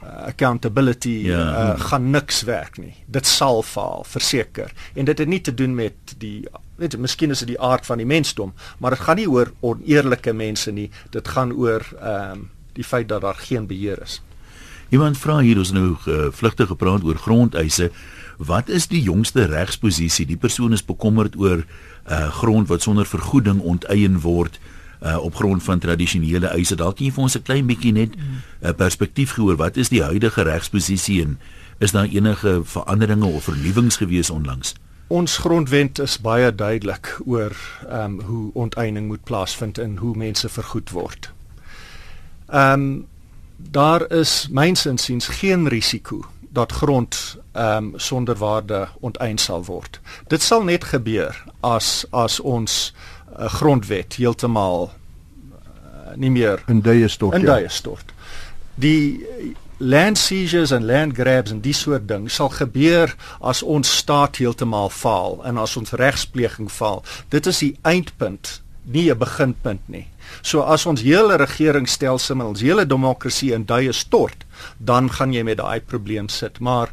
accountability 0.00 1.08
ja. 1.28 1.74
uh, 1.74 1.80
gaan 1.80 2.10
niks 2.10 2.42
werk 2.42 2.78
nie. 2.78 2.94
Dit 3.06 3.26
sal 3.26 3.62
faal, 3.62 4.04
verseker. 4.06 4.72
En 4.94 5.04
dit 5.04 5.18
het 5.18 5.28
nie 5.28 5.40
te 5.40 5.54
doen 5.54 5.74
met 5.74 6.14
die 6.18 6.46
weet 6.78 6.94
jy, 6.94 7.00
miskien 7.02 7.34
is 7.34 7.42
dit 7.42 7.56
die 7.56 7.60
aard 7.60 7.86
van 7.86 7.98
die 7.98 8.06
mensdom, 8.06 8.52
maar 8.78 8.94
dit 8.94 9.02
gaan 9.02 9.18
nie 9.18 9.26
oor 9.30 9.50
oneerlike 9.66 10.32
mense 10.32 10.70
nie. 10.72 10.86
Dit 11.10 11.28
gaan 11.34 11.52
oor 11.52 11.82
ehm 11.98 12.38
um, 12.38 12.46
die 12.78 12.86
feit 12.86 13.08
dat 13.10 13.24
daar 13.24 13.34
geen 13.34 13.64
beheer 13.66 13.98
is. 14.02 14.20
Iemand 14.94 15.18
vra 15.18 15.40
hier 15.42 15.58
ons 15.58 15.72
nou 15.74 15.96
uh, 16.06 16.28
vlugtig 16.30 16.68
gepraat 16.70 17.02
oor 17.02 17.18
grondeise. 17.18 17.88
Wat 18.38 18.68
is 18.70 18.86
die 18.86 19.00
jongste 19.02 19.48
regsposisie? 19.50 20.26
Die 20.26 20.38
persoon 20.38 20.72
is 20.72 20.84
bekommerd 20.84 21.34
oor 21.36 21.64
uh 22.08 22.28
grond 22.38 22.68
wat 22.68 22.86
sonder 22.86 23.06
vergoeding 23.06 23.58
onteien 23.60 24.20
word 24.22 24.60
uh 24.62 24.77
op 25.00 25.34
grond 25.34 25.62
van 25.62 25.78
tradisionele 25.78 26.46
eise. 26.46 26.76
Dalk 26.76 26.98
jy 26.98 27.12
vir 27.12 27.22
ons 27.22 27.36
'n 27.36 27.42
klein 27.42 27.66
bietjie 27.66 27.92
net 27.92 28.16
'n 28.16 28.42
uh, 28.62 28.72
perspektief 28.72 29.32
gehoor. 29.32 29.56
Wat 29.56 29.76
is 29.76 29.88
die 29.88 30.02
huidige 30.02 30.42
regsposisie 30.42 31.22
en 31.22 31.38
is 31.78 31.90
daar 31.90 32.06
enige 32.06 32.60
veranderinge 32.64 33.26
of 33.26 33.44
vernuwings 33.44 33.96
gewees 33.96 34.30
onlangs? 34.30 34.74
ons 35.08 35.36
grondwet 35.36 35.98
is 35.98 36.18
baie 36.20 36.54
duidelik 36.54 37.14
oor 37.24 37.54
ehm 37.88 38.04
um, 38.04 38.20
hoe 38.20 38.50
onteiening 38.52 39.06
moet 39.06 39.24
plaasvind 39.24 39.78
en 39.78 39.96
hoe 39.96 40.16
mense 40.16 40.48
vergoed 40.48 40.90
word. 40.90 41.30
Ehm 42.46 42.72
um, 42.72 43.06
daar 43.56 44.10
is 44.12 44.48
myns 44.50 44.86
insiens 44.86 45.26
geen 45.26 45.68
risiko 45.68 46.24
dat 46.48 46.72
grond 46.72 47.36
ehm 47.52 47.76
um, 47.76 47.92
sonder 47.96 48.36
waarde 48.36 48.88
onteien 49.00 49.38
sal 49.38 49.64
word. 49.64 50.00
Dit 50.26 50.42
sal 50.42 50.62
net 50.64 50.84
gebeur 50.84 51.44
as 51.60 52.06
as 52.10 52.40
ons 52.40 52.94
uh, 53.38 53.46
grondwet 53.46 54.18
heeltemal 54.18 54.90
uh, 54.90 56.16
nie 56.16 56.30
meer 56.30 56.62
in 56.66 56.80
duie 56.80 57.08
stort. 57.08 57.34
In 57.34 57.46
ja. 57.46 57.54
duie 57.54 57.68
stort. 57.68 58.12
Die 58.74 59.54
land 59.78 60.18
seizures 60.18 60.70
en 60.70 60.84
land 60.84 61.14
grabs 61.14 61.50
en 61.54 61.60
die 61.62 61.74
soort 61.74 62.08
ding 62.08 62.26
sal 62.30 62.50
gebeur 62.50 63.14
as 63.38 63.62
ons 63.62 63.90
staat 64.00 64.40
heeltemal 64.42 64.90
faal 64.90 65.38
en 65.46 65.58
as 65.58 65.76
ons 65.78 65.94
regspleging 65.98 66.70
faal. 66.70 67.04
Dit 67.30 67.46
is 67.46 67.62
die 67.62 67.76
eindpunt, 67.82 68.60
nie 68.82 69.10
'n 69.10 69.18
beginpunt 69.18 69.88
nie. 69.88 70.06
So 70.42 70.60
as 70.60 70.86
ons 70.86 71.02
hele 71.02 71.36
regeringsstelsel, 71.36 72.40
ons 72.40 72.60
hele 72.60 72.86
demokrasie 72.86 73.52
in 73.52 73.64
duie 73.64 73.92
stort, 73.92 74.44
dan 74.78 75.10
gaan 75.10 75.32
jy 75.32 75.42
met 75.42 75.58
daai 75.58 75.80
probleem 75.80 76.28
sit, 76.28 76.60
maar 76.60 76.92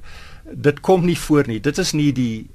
dit 0.51 0.79
kom 0.79 1.05
nie 1.05 1.17
voor 1.17 1.47
nie. 1.47 1.59
Dit 1.59 1.77
is 1.77 1.91
nie 1.91 2.11
die 2.13 2.47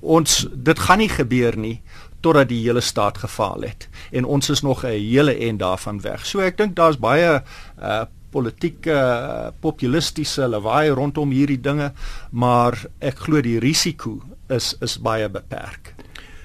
ons 0.00 0.46
dit 0.52 0.78
gaan 0.78 0.98
nie 0.98 1.10
gebeur 1.10 1.56
nie 1.58 1.80
totdat 2.26 2.50
die 2.50 2.62
hele 2.64 2.82
staat 2.82 3.22
gefaal 3.22 3.66
het 3.68 3.88
en 4.10 4.26
ons 4.26 4.50
is 4.50 4.62
nog 4.66 4.84
'n 4.84 4.98
hele 4.98 5.34
en 5.48 5.56
daarvan 5.62 6.00
weg. 6.00 6.26
So 6.26 6.40
ek 6.40 6.58
dink 6.58 6.76
daar's 6.76 6.98
baie 6.98 7.42
uh 7.80 8.04
politieke 8.36 8.92
uh, 8.92 9.48
populistiese 9.60 10.48
lawaai 10.48 10.90
rondom 10.90 11.30
hierdie 11.30 11.60
dinge, 11.60 11.92
maar 12.30 12.76
ek 13.00 13.22
glo 13.24 13.40
die 13.40 13.58
risiko 13.58 14.20
is 14.48 14.74
is 14.80 14.98
baie 15.00 15.28
beperk. 15.28 15.94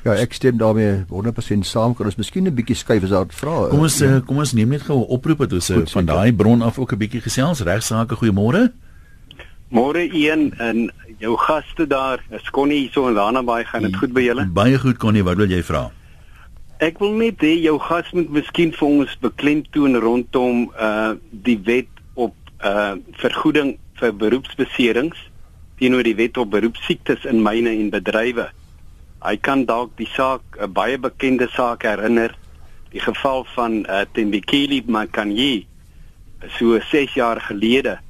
Ja, 0.06 0.14
ek 0.14 0.34
stem 0.34 0.58
daarmee 0.58 1.04
100% 1.10 1.68
saam. 1.68 1.94
Kan 1.96 2.06
ons 2.06 2.16
miskien 2.16 2.48
'n 2.48 2.56
bietjie 2.56 2.76
skuif 2.76 3.04
as 3.04 3.10
daar 3.10 3.26
vra? 3.30 3.68
Kom 3.70 3.80
ons 3.80 4.00
ja. 4.00 4.22
kom 4.26 4.38
ons 4.38 4.54
neem 4.54 4.70
net 4.70 4.82
gou 4.82 4.98
'n 5.00 5.10
oproep 5.10 5.38
dat 5.38 5.54
ons 5.54 5.68
Goed, 5.68 5.92
van 5.92 6.06
daai 6.06 6.34
bron 6.34 6.62
af 6.62 6.80
ook 6.80 6.94
'n 6.94 6.98
bietjie 6.98 7.22
gesels. 7.22 7.62
Regsake, 7.62 8.16
goeiemôre. 8.16 8.72
Môre 9.72 10.04
een 10.04 10.50
en 10.60 10.90
jou 11.24 11.38
gaste 11.40 11.86
daar, 11.88 12.20
is 12.36 12.50
Connie 12.52 12.80
hier 12.82 12.92
so 12.92 13.08
in 13.08 13.14
Lanabaai, 13.16 13.64
gaan 13.64 13.86
dit 13.88 13.96
goed 13.96 14.12
by 14.12 14.26
julle? 14.26 14.44
Baie 14.52 14.76
goed 14.76 14.98
Connie, 15.00 15.24
wat 15.24 15.40
wil 15.40 15.48
jy 15.48 15.62
vra? 15.64 15.86
Ek 16.84 17.00
wil 17.00 17.14
net 17.16 17.40
hê 17.40 17.54
jou 17.64 17.78
gas 17.80 18.10
moet 18.12 18.34
miskien 18.36 18.74
vir 18.76 18.88
ons 18.90 19.14
beklemtoon 19.24 19.96
rondom 20.04 20.66
uh 20.76 21.14
die 21.32 21.56
wet 21.70 22.04
op 22.20 22.36
uh 22.68 23.00
vergoeding 23.22 23.78
vir 24.02 24.12
beroepsbeserings 24.26 25.24
teenoor 25.80 26.04
die 26.04 26.18
wet 26.20 26.42
op 26.44 26.52
beroepsiektes 26.52 27.24
in 27.32 27.40
myne 27.40 27.72
en 27.72 27.96
bedrywe. 27.96 28.52
Hy 29.24 29.36
kan 29.40 29.64
dalk 29.72 29.96
die 29.96 30.12
saak 30.18 30.44
'n 30.60 30.74
baie 30.76 31.00
bekende 31.00 31.48
saak 31.56 31.88
herinner, 31.88 32.36
die 32.92 33.00
geval 33.00 33.48
van 33.56 33.86
uh, 33.88 34.04
Tembekile 34.12 34.84
Makanyi 34.86 35.66
so 36.60 36.76
6 36.92 37.14
jaar 37.16 37.40
gelede 37.40 38.02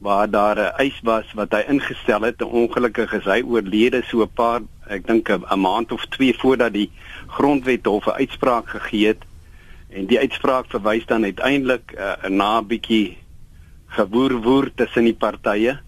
waar 0.00 0.30
daar 0.30 0.56
'n 0.56 0.76
eis 0.76 1.00
was 1.02 1.32
wat 1.34 1.52
hy 1.52 1.62
ingestel 1.68 2.22
het, 2.22 2.42
ongelukkig 2.42 3.12
is 3.12 3.24
hy 3.24 3.42
oorlede 3.44 4.02
so 4.08 4.22
'n 4.22 4.32
paar 4.34 4.60
ek 4.88 5.06
dink 5.06 5.28
'n 5.28 5.60
maand 5.60 5.92
of 5.92 6.06
2 6.06 6.34
voordat 6.38 6.72
die 6.72 6.90
grondwet 7.26 7.86
hof 7.86 8.06
'n 8.06 8.20
uitspraak 8.22 8.68
gegee 8.68 9.06
het. 9.06 9.22
En 9.88 10.06
die 10.06 10.18
uitspraak 10.18 10.66
verwys 10.68 11.06
dan 11.06 11.24
uiteindelik 11.24 11.92
uh, 11.98 12.28
na 12.28 12.60
'n 12.60 12.66
bietjie 12.66 13.18
gewoer 13.86 14.32
woer 14.42 14.70
tussen 14.74 15.04
die 15.04 15.14
partye 15.14 15.78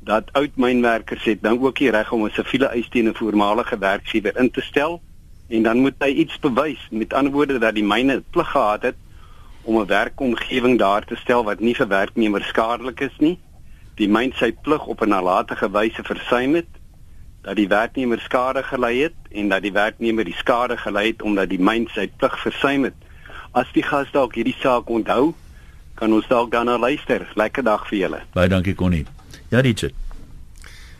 dat 0.00 0.32
oud 0.32 0.56
mynwerkers 0.56 1.24
het 1.24 1.42
dan 1.42 1.60
ook 1.60 1.78
die 1.78 1.90
reg 1.90 2.12
om 2.12 2.24
'n 2.24 2.30
siviele 2.30 2.66
eis 2.66 2.88
teen 2.88 3.08
'n 3.08 3.14
voormalige 3.14 3.78
werkgewer 3.78 4.36
in 4.36 4.50
te 4.50 4.60
stel. 4.60 5.00
En 5.48 5.62
dan 5.62 5.78
moet 5.78 5.94
hy 5.98 6.08
iets 6.08 6.38
bewys. 6.38 6.88
Met 6.90 7.12
ander 7.12 7.32
woorde 7.32 7.58
dat 7.58 7.74
die 7.74 7.84
myne 7.84 8.22
plig 8.30 8.50
gehad 8.50 8.82
het 8.82 8.96
om 9.62 9.80
'n 9.80 9.86
werkomgewing 9.86 10.78
daar 10.78 11.04
te 11.04 11.16
stel 11.16 11.44
wat 11.44 11.60
nie 11.60 11.74
vir 11.74 11.88
werknemers 11.88 12.48
skadelik 12.48 13.00
is 13.00 13.16
nie 13.18 13.38
die 13.94 14.08
myn 14.08 14.32
sy 14.32 14.52
plig 14.52 14.86
op 14.86 15.02
'n 15.02 15.08
nalatige 15.08 15.70
wyse 15.70 16.02
versuim 16.02 16.54
het 16.54 16.68
dat 17.42 17.56
die 17.56 17.68
werknemer 17.68 18.20
skade 18.20 18.62
gely 18.62 19.02
het 19.02 19.18
en 19.30 19.48
dat 19.48 19.62
die 19.62 19.72
werknemer 19.72 20.24
die 20.24 20.36
skade 20.38 20.76
gely 20.76 21.06
het 21.06 21.22
omdat 21.22 21.48
die 21.48 21.60
myn 21.60 21.88
sy 21.94 22.10
plig 22.16 22.40
versuim 22.40 22.84
het 22.84 22.98
as 23.52 23.72
die 23.72 23.82
gas 23.82 24.10
dalk 24.12 24.34
hierdie 24.34 24.56
saak 24.60 24.88
onthou 24.88 25.34
kan 25.94 26.12
ons 26.12 26.28
dalk 26.28 26.50
dan 26.50 26.66
luister 26.66 27.32
lekker 27.34 27.62
dag 27.62 27.88
vir 27.88 27.98
julle 27.98 28.20
baie 28.32 28.48
dankie 28.48 28.74
Connie 28.74 29.06
Ja, 29.50 29.60
Richard. 29.60 29.94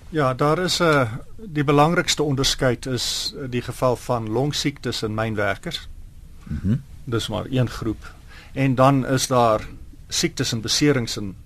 Ja, 0.09 0.35
daar 0.35 0.59
is 0.59 0.79
'n 0.79 0.83
uh, 0.83 1.13
die 1.37 1.65
belangrikste 1.65 2.23
onderskeid 2.23 2.87
is 2.87 3.35
uh, 3.37 3.45
die 3.51 3.63
geval 3.63 3.97
van 3.97 4.31
longsiektes 4.31 5.03
in 5.03 5.15
mynwerkers. 5.15 5.89
Mhm. 6.45 6.69
Mm 6.69 6.83
Dis 7.05 7.29
maar 7.29 7.45
een 7.51 7.69
groep. 7.69 8.15
En 8.53 8.75
dan 8.75 9.07
is 9.07 9.27
daar 9.27 9.67
siektes 10.09 10.53
en 10.53 10.61
beserings 10.61 11.17
in 11.17 11.37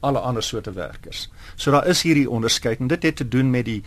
alle 0.00 0.18
ander 0.18 0.42
soorte 0.42 0.72
werkers. 0.72 1.28
So 1.54 1.70
daar 1.70 1.86
is 1.86 2.02
hierdie 2.02 2.30
onderskeid 2.30 2.78
en 2.78 2.86
dit 2.86 3.02
het 3.02 3.16
te 3.16 3.28
doen 3.28 3.50
met 3.50 3.64
die 3.64 3.82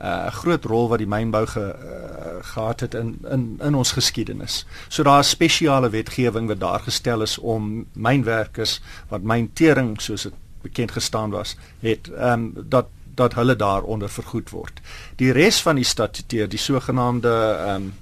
uh 0.00 0.26
groot 0.32 0.64
rol 0.64 0.88
wat 0.88 0.98
die 1.02 1.08
mynbou 1.08 1.44
ge, 1.46 1.60
uh, 1.60 2.36
gehad 2.52 2.80
het 2.80 2.94
in 2.94 3.18
in 3.30 3.44
in 3.62 3.74
ons 3.74 3.92
geskiedenis. 3.92 4.64
So 4.88 5.02
daar 5.02 5.20
is 5.20 5.28
spesiale 5.28 5.90
wetgewing 5.90 6.48
wat 6.48 6.60
daar 6.60 6.80
gestel 6.80 7.22
is 7.22 7.38
om 7.38 7.86
mynwerkers 7.92 8.80
wat 9.08 9.22
myntering 9.22 10.00
soos 10.00 10.22
dit 10.22 10.34
bekend 10.62 10.90
gestaan 10.90 11.30
was, 11.30 11.56
het 11.80 12.10
ehm 12.10 12.32
um, 12.32 12.52
dat 12.68 12.86
dat 13.14 13.34
hulle 13.34 13.56
daaronder 13.56 14.08
vergoed 14.08 14.50
word. 14.50 14.80
Die 15.16 15.32
res 15.32 15.60
van 15.62 15.76
die 15.76 15.84
statuteer, 15.84 16.48
die 16.48 16.58
sogenaamde 16.58 17.34
ehm 17.58 17.74
um, 17.74 17.92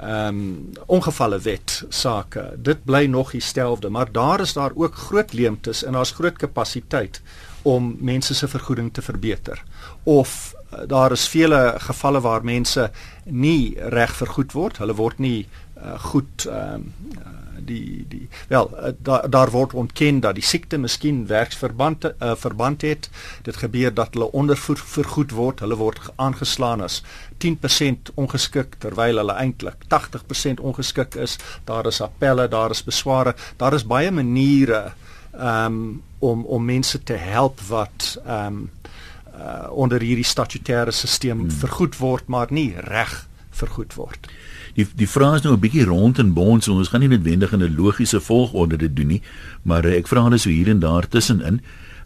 ehm 0.00 0.26
um, 0.26 0.70
ongevalle 0.86 1.38
wet 1.38 1.84
sake, 1.88 2.52
dit 2.56 2.84
bly 2.84 3.04
nog 3.06 3.30
dieselfde, 3.30 3.88
maar 3.88 4.12
daar 4.12 4.40
is 4.40 4.52
daar 4.52 4.72
ook 4.74 4.94
groot 4.94 5.32
leemtes 5.32 5.84
en 5.84 5.92
daar's 5.92 6.10
groot 6.10 6.36
kapasiteit 6.36 7.20
om 7.62 7.96
mense 7.98 8.34
se 8.34 8.48
vergoeding 8.48 8.92
te 8.92 9.02
verbeter. 9.02 9.62
Of 10.02 10.54
uh, 10.72 10.78
daar 10.86 11.12
is 11.12 11.28
vele 11.28 11.74
gevalle 11.78 12.20
waar 12.20 12.44
mense 12.44 12.90
nie 13.24 13.76
reg 13.76 14.14
vergoed 14.16 14.52
word, 14.52 14.78
hulle 14.78 14.94
word 14.94 15.18
nie 15.18 15.48
uh, 15.76 15.98
goed 16.00 16.46
ehm 16.48 16.74
um, 16.74 16.92
die 17.64 18.04
die 18.08 18.28
wel 18.48 18.70
uh, 18.72 18.92
daar 18.98 19.30
daar 19.30 19.50
word 19.50 19.74
ontken 19.74 20.20
dat 20.20 20.34
die 20.34 20.44
siekte 20.44 20.78
miskien 20.78 21.26
werksverband 21.26 22.04
uh, 22.04 22.32
verband 22.36 22.82
het. 22.82 23.10
Dit 23.42 23.56
gebeur 23.56 23.94
dat 23.94 24.14
hulle 24.14 24.32
ondervergoed 24.32 25.30
word. 25.30 25.60
Hulle 25.60 25.76
word 25.76 26.10
aangeslaan 26.16 26.80
as 26.80 27.02
10% 27.44 28.14
ongeskik 28.14 28.74
terwyl 28.78 29.22
hulle 29.22 29.32
eintlik 29.32 29.86
80% 29.88 30.60
ongeskik 30.60 31.14
is. 31.14 31.38
Daar 31.64 31.86
is 31.86 32.00
appelle, 32.00 32.48
daar 32.48 32.70
is 32.70 32.84
besware. 32.84 33.34
Daar 33.56 33.74
is 33.74 33.86
baie 33.86 34.10
maniere 34.10 34.92
um, 35.34 36.02
om 36.18 36.44
om 36.44 36.64
mense 36.64 37.02
te 37.02 37.12
help 37.12 37.60
wat 37.60 38.18
ehm 38.26 38.46
um, 38.46 38.70
uh, 39.40 39.70
onder 39.72 40.00
hierdie 40.00 40.26
statutêre 40.26 40.92
stelsel 40.92 41.38
hmm. 41.38 41.50
vergoed 41.50 41.96
word 41.96 42.26
maar 42.26 42.50
nie 42.50 42.74
reg 42.76 43.29
vergoed 43.60 43.94
word. 44.00 44.30
Die 44.76 44.86
die 44.96 45.08
vraag 45.08 45.40
is 45.40 45.46
nou 45.46 45.54
'n 45.54 45.60
bietjie 45.60 45.84
rond 45.84 46.18
en 46.18 46.32
bons 46.32 46.64
so 46.64 46.74
ons 46.74 46.88
gaan 46.88 47.00
nie 47.00 47.12
noodwendig 47.12 47.52
in 47.52 47.62
'n 47.62 47.76
logiese 47.76 48.20
volgorde 48.20 48.76
dit 48.76 48.96
doen 48.96 49.06
nie 49.06 49.22
maar 49.62 49.84
uh, 49.84 49.96
ek 49.96 50.08
vra 50.08 50.24
hulle 50.28 50.40
so 50.40 50.50
hier 50.50 50.68
en 50.68 50.80
daar 50.80 51.08
tussenin. 51.08 51.60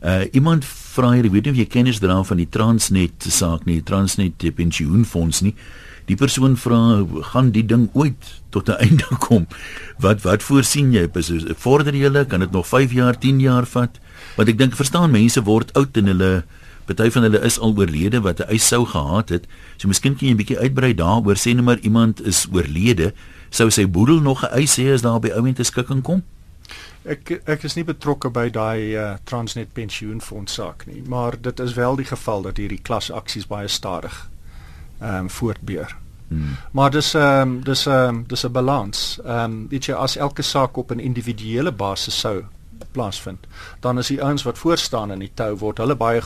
Uh, 0.04 0.26
iemand 0.37 0.64
vra 0.64 1.14
hier 1.14 1.25
ek 1.25 1.32
weet 1.32 1.46
nie 1.49 1.54
of 1.54 1.61
jy 1.62 1.68
kennis 1.70 2.00
dra 2.02 2.18
van 2.26 2.40
die 2.40 2.50
Transnet 2.50 3.25
saak 3.28 3.64
nie 3.68 3.80
Transnet 3.82 4.44
pensioenfonds 4.56 5.42
nie. 5.46 5.54
Die 6.04 6.16
persoon 6.20 6.58
vra 6.61 7.00
gaan 7.30 7.52
die 7.54 7.64
ding 7.64 7.88
ooit 7.94 8.42
tot 8.52 8.68
'n 8.68 8.80
einde 8.84 9.08
kom? 9.18 9.46
Wat 9.99 10.23
wat 10.23 10.42
voorsien 10.42 10.92
jy? 10.92 11.08
Vorder 11.56 11.94
jy 11.94 12.25
kan 12.26 12.40
dit 12.40 12.52
nog 12.52 12.66
5 12.66 12.92
jaar 12.92 13.18
10 13.18 13.40
jaar 13.40 13.66
vat? 13.66 14.00
Want 14.37 14.49
ek 14.49 14.58
dink 14.58 14.76
verstaan 14.76 15.11
mense 15.11 15.42
word 15.42 15.73
oud 15.73 15.96
en 15.96 16.06
hulle 16.06 16.44
Party 16.84 17.10
van 17.10 17.22
hulle 17.22 17.40
is 17.40 17.58
al 17.58 17.74
oorlede 17.76 18.20
wat 18.20 18.40
'n 18.40 18.48
eis 18.48 18.68
sou 18.68 18.84
gehad 18.84 19.28
het. 19.28 19.46
So 19.76 19.88
miskien 19.88 20.16
kan 20.16 20.28
jy 20.28 20.34
'n 20.34 20.36
bietjie 20.36 20.58
uitbrei 20.58 20.94
daaroor 20.94 21.36
sê 21.36 21.54
net 21.54 21.64
maar 21.64 21.78
iemand 21.78 22.26
is 22.26 22.46
oorlede, 22.52 23.12
sou 23.50 23.70
sy 23.70 23.86
boedel 23.86 24.20
nog 24.20 24.42
'n 24.42 24.54
eis 24.54 24.76
hê 24.76 24.92
as 24.92 25.02
daar 25.02 25.20
by 25.20 25.30
ou 25.30 25.42
mense 25.42 25.62
skikking 25.62 26.02
kom? 26.02 26.22
Ek 27.04 27.42
ek 27.44 27.64
is 27.64 27.74
nie 27.76 27.84
betrokke 27.84 28.30
by 28.30 28.48
daai 28.50 28.96
uh, 28.96 29.16
Transnet 29.24 29.72
pensioenfonds 29.72 30.54
saak 30.54 30.86
nie, 30.86 31.02
maar 31.06 31.36
dit 31.40 31.60
is 31.60 31.74
wel 31.74 31.96
die 31.96 32.08
geval 32.08 32.42
dat 32.42 32.56
hierdie 32.56 32.80
klasaksies 32.82 33.46
baie 33.46 33.68
stadig 33.68 34.30
ehm 35.00 35.14
um, 35.16 35.30
voortbeur. 35.30 35.96
Hmm. 36.28 36.56
Maar 36.72 36.90
dis 36.90 37.14
ehm 37.14 37.40
um, 37.40 37.62
dis 37.64 37.86
ehm 37.86 38.08
um, 38.08 38.24
dis 38.26 38.44
'n 38.44 38.52
balans. 38.52 39.18
Ehm 39.24 39.44
um, 39.44 39.68
weet 39.68 39.84
jy 39.84 39.94
as 39.94 40.16
elke 40.16 40.42
saak 40.42 40.76
op 40.76 40.90
'n 40.90 41.00
individuele 41.00 41.72
basis 41.72 42.18
sou 42.20 42.44
plaasvind, 42.92 43.46
dan 43.80 43.98
is 43.98 44.06
die 44.06 44.22
ouens 44.22 44.42
wat 44.42 44.58
voor 44.58 44.78
staan 44.78 45.12
in 45.12 45.18
die 45.18 45.32
tou 45.34 45.56
word 45.56 45.78
hulle 45.78 45.94
baie 45.94 46.22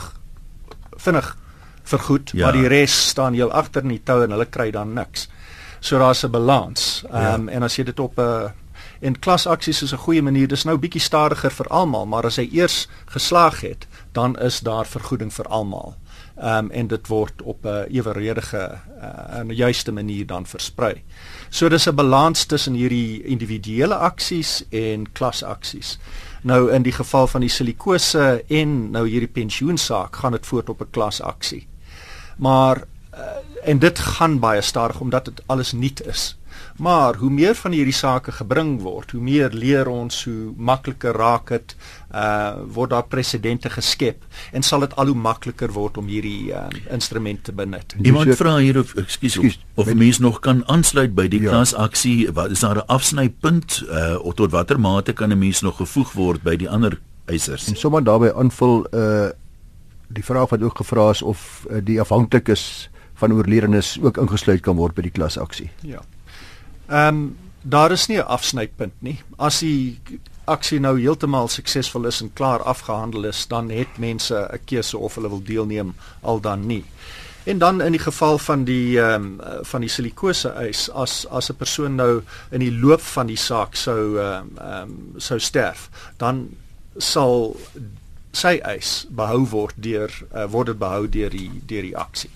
vinnig 0.98 1.36
vergoed, 1.88 2.30
ja. 2.34 2.44
maar 2.44 2.56
die 2.58 2.68
res 2.68 2.94
staan 3.08 3.36
heel 3.38 3.52
agter 3.52 3.82
in 3.86 3.96
die 3.96 4.02
tou 4.04 4.20
en 4.24 4.34
hulle 4.36 4.48
kry 4.52 4.70
dan 4.74 4.92
niks. 4.94 5.28
So 5.80 5.98
daar's 5.98 6.24
'n 6.24 6.30
balans. 6.30 7.04
Ehm 7.10 7.34
um, 7.34 7.48
ja. 7.48 7.54
en 7.54 7.62
as 7.62 7.76
jy 7.76 7.84
dit 7.84 8.00
op 8.00 8.18
'n 8.18 8.22
uh, 8.22 8.50
en 9.00 9.18
klasaksies 9.18 9.82
is 9.82 9.92
'n 9.92 10.04
goeie 10.06 10.22
manier. 10.22 10.48
Dis 10.48 10.64
nou 10.64 10.78
bietjie 10.78 11.00
stadiger 11.00 11.50
vir 11.50 11.66
almal, 11.66 12.06
maar 12.06 12.24
as 12.24 12.36
hy 12.36 12.48
eers 12.52 12.88
geslaag 13.06 13.60
het, 13.60 13.86
dan 14.12 14.38
is 14.38 14.60
daar 14.60 14.86
vergoeding 14.86 15.32
vir 15.32 15.46
almal. 15.46 15.96
Ehm 16.36 16.64
um, 16.64 16.70
en 16.70 16.86
dit 16.86 17.06
word 17.06 17.42
op 17.42 17.64
'n 17.64 17.86
eweredige 17.90 18.78
uh, 19.02 19.42
'n 19.42 19.54
juiste 19.54 19.92
manier 19.92 20.26
dan 20.26 20.46
versprei. 20.46 21.02
So 21.48 21.68
dis 21.68 21.86
'n 21.88 21.94
balans 21.94 22.44
tussen 22.44 22.74
hierdie 22.74 23.22
individuele 23.22 23.94
aksies 23.94 24.64
en 24.70 25.12
klasaksies. 25.12 25.98
Nou 26.42 26.72
in 26.72 26.82
die 26.82 26.92
geval 26.92 27.26
van 27.26 27.40
die 27.40 27.50
silikose 27.50 28.44
en 28.48 28.90
nou 28.90 29.08
hierdie 29.08 29.30
pensioensaak 29.32 30.16
gaan 30.16 30.32
dit 30.32 30.46
voort 30.46 30.68
op 30.68 30.80
'n 30.80 30.90
klasaksie. 30.90 31.66
Maar 32.36 32.76
uh, 33.14 33.20
en 33.64 33.78
dit 33.78 33.98
gaan 33.98 34.38
baie 34.38 34.60
stadig 34.60 35.00
omdat 35.00 35.24
dit 35.24 35.42
alles 35.46 35.72
nuut 35.72 36.06
is. 36.06 36.38
Maar 36.76 37.14
hoe 37.14 37.30
meer 37.30 37.54
van 37.54 37.72
hierdie 37.72 37.94
sake 37.94 38.32
gebring 38.32 38.80
word, 38.82 39.10
hoe 39.10 39.20
meer 39.20 39.50
leer 39.50 39.88
ons 39.88 40.24
hoe 40.24 40.52
makliker 40.56 41.12
raak 41.12 41.48
dit 41.48 41.74
uh 42.14 42.56
word 42.72 42.90
daar 42.90 43.04
presedente 43.04 43.70
geskep 43.70 44.24
en 44.52 44.62
sal 44.62 44.80
dit 44.80 44.94
al 44.96 45.06
hoe 45.06 45.16
makliker 45.16 45.72
word 45.72 45.98
om 46.00 46.06
hierdie 46.08 46.52
uh, 46.56 46.68
instrument 46.90 47.42
te 47.44 47.52
benut. 47.52 47.94
Iemand 48.00 48.32
vra 48.36 48.56
hier 48.56 48.78
of 48.80 48.94
ekskuus 48.94 49.36
of, 49.38 49.58
of 49.74 49.92
mense 49.94 50.22
nog 50.22 50.40
kan 50.40 50.62
aansluit 50.68 51.14
by 51.14 51.28
die 51.28 51.42
ja. 51.42 51.50
klasaksie, 51.50 52.32
wat 52.32 52.50
is 52.50 52.64
daar 52.64 52.80
'n 52.80 52.86
afsnypunt 52.86 53.82
uh 53.88 54.16
of 54.24 54.34
tot 54.34 54.50
watter 54.50 54.80
mate 54.80 55.12
kan 55.12 55.32
'n 55.32 55.38
mens 55.38 55.60
nog 55.60 55.76
gevoeg 55.76 56.12
word 56.12 56.42
by 56.42 56.56
die 56.56 56.70
ander 56.70 57.00
eisers? 57.26 57.68
En 57.68 57.76
sommer 57.76 58.04
daarbey 58.04 58.32
aanvul 58.32 58.86
uh 58.92 59.28
die 60.08 60.24
vraag 60.24 60.48
wat 60.48 60.62
ook 60.62 60.76
gevra 60.76 61.10
is 61.10 61.22
of 61.22 61.66
uh, 61.70 61.76
die 61.84 62.00
afhanklikes 62.00 62.88
van 63.14 63.32
oorledenes 63.32 63.98
ook 64.02 64.16
ingesluit 64.16 64.60
kan 64.60 64.76
word 64.76 64.94
by 64.94 65.02
die 65.02 65.12
klasaksie. 65.12 65.70
Ja. 65.82 66.00
Ehm 66.88 67.14
um, 67.14 67.36
daar 67.62 67.92
is 67.92 68.06
nie 68.06 68.16
'n 68.16 68.26
afsnypunt 68.26 68.92
nie. 68.98 69.18
As 69.36 69.58
die 69.58 69.98
aksie 70.48 70.80
nou 70.80 70.96
heeltemal 70.98 71.48
suksesvol 71.52 72.08
is 72.10 72.20
en 72.24 72.32
klaar 72.32 72.62
afgehandel 72.62 73.28
is, 73.30 73.46
dan 73.46 73.70
het 73.70 73.98
mense 73.98 74.34
'n 74.52 74.60
keuse 74.64 74.98
of 74.98 75.14
hulle 75.14 75.28
wil 75.28 75.42
deelneem 75.42 75.94
al 76.22 76.40
dan 76.40 76.66
nie. 76.66 76.84
En 77.44 77.58
dan 77.58 77.80
in 77.80 77.92
die 77.92 78.00
geval 78.00 78.38
van 78.38 78.64
die 78.64 79.00
ehm 79.00 79.40
um, 79.40 79.64
van 79.64 79.80
die 79.80 79.90
silikose 79.90 80.48
eis 80.48 80.90
as 80.90 81.26
as 81.30 81.50
'n 81.50 81.56
persoon 81.56 81.94
nou 81.94 82.22
in 82.50 82.60
die 82.60 82.72
loop 82.72 83.00
van 83.00 83.26
die 83.26 83.36
saak 83.36 83.74
sou 83.74 84.18
ehm 84.18 84.48
um, 84.60 84.72
um, 84.72 85.12
sou 85.16 85.38
sterf, 85.38 85.90
dan 86.16 86.48
sal 86.96 87.56
sy 88.32 88.58
eis 88.62 89.06
behou 89.10 89.46
word 89.46 89.74
deur 89.76 90.10
uh, 90.34 90.44
word 90.50 90.66
dit 90.66 90.78
behou 90.78 91.08
deur 91.08 91.30
die 91.30 91.50
deur 91.66 91.82
die 91.82 91.96
aksie 91.96 92.30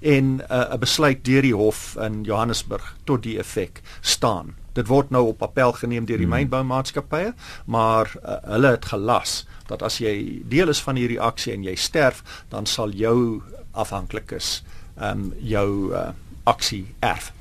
en 0.00 0.24
'n 0.36 0.42
uh, 0.50 0.78
besluit 0.78 1.24
deur 1.24 1.42
die 1.42 1.54
hof 1.54 1.96
in 1.96 2.22
Johannesburg 2.24 2.94
tot 3.04 3.22
die 3.22 3.38
effek 3.38 3.82
staan. 4.00 4.54
Dit 4.78 4.90
word 4.90 5.10
nou 5.14 5.24
op 5.32 5.42
appel 5.42 5.74
geneem 5.80 6.06
deur 6.06 6.20
die 6.20 6.28
hmm. 6.28 6.46
mynboumaatskappye, 6.46 7.32
maar 7.66 8.12
uh, 8.22 8.38
hulle 8.54 8.76
het 8.76 8.90
gelas 8.92 9.40
dat 9.68 9.82
as 9.82 9.98
jy 10.00 10.42
deel 10.48 10.70
is 10.72 10.82
van 10.84 10.96
hierdie 10.96 11.20
aksie 11.20 11.52
en 11.56 11.66
jy 11.66 11.74
sterf, 11.76 12.22
dan 12.52 12.66
sal 12.66 12.94
jou 12.94 13.42
afhanklikes 13.72 14.62
ehm 14.98 15.28
um, 15.28 15.34
jou 15.38 15.92
uh, 15.94 16.08
aksie 16.48 16.86
erf. 17.04 17.32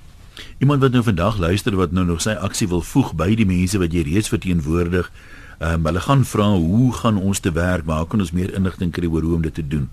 Iemand 0.61 0.81
wat 0.81 0.91
nou 0.93 1.03
vandag 1.03 1.37
luister 1.41 1.75
wat 1.75 1.91
nou 1.91 2.05
nog 2.05 2.21
sy 2.21 2.35
aksie 2.37 2.67
wil 2.69 2.83
voeg 2.85 3.13
by 3.17 3.31
die 3.35 3.47
mense 3.49 3.79
wat 3.81 3.93
jy 3.93 4.03
reeds 4.05 4.29
verteenwoordig, 4.33 5.09
ehm 5.57 5.79
um, 5.79 5.85
hulle 5.89 6.03
gaan 6.05 6.25
vra 6.25 6.49
hoe 6.53 6.93
gaan 6.93 7.17
ons 7.17 7.39
te 7.39 7.51
werk? 7.51 7.85
Waar 7.85 8.05
kan 8.05 8.21
ons 8.21 8.31
meer 8.31 8.53
inligting 8.53 8.91
kry 8.93 9.09
oor 9.09 9.25
hoe 9.25 9.35
om 9.39 9.45
dit 9.45 9.53
te 9.53 9.67
doen? 9.67 9.89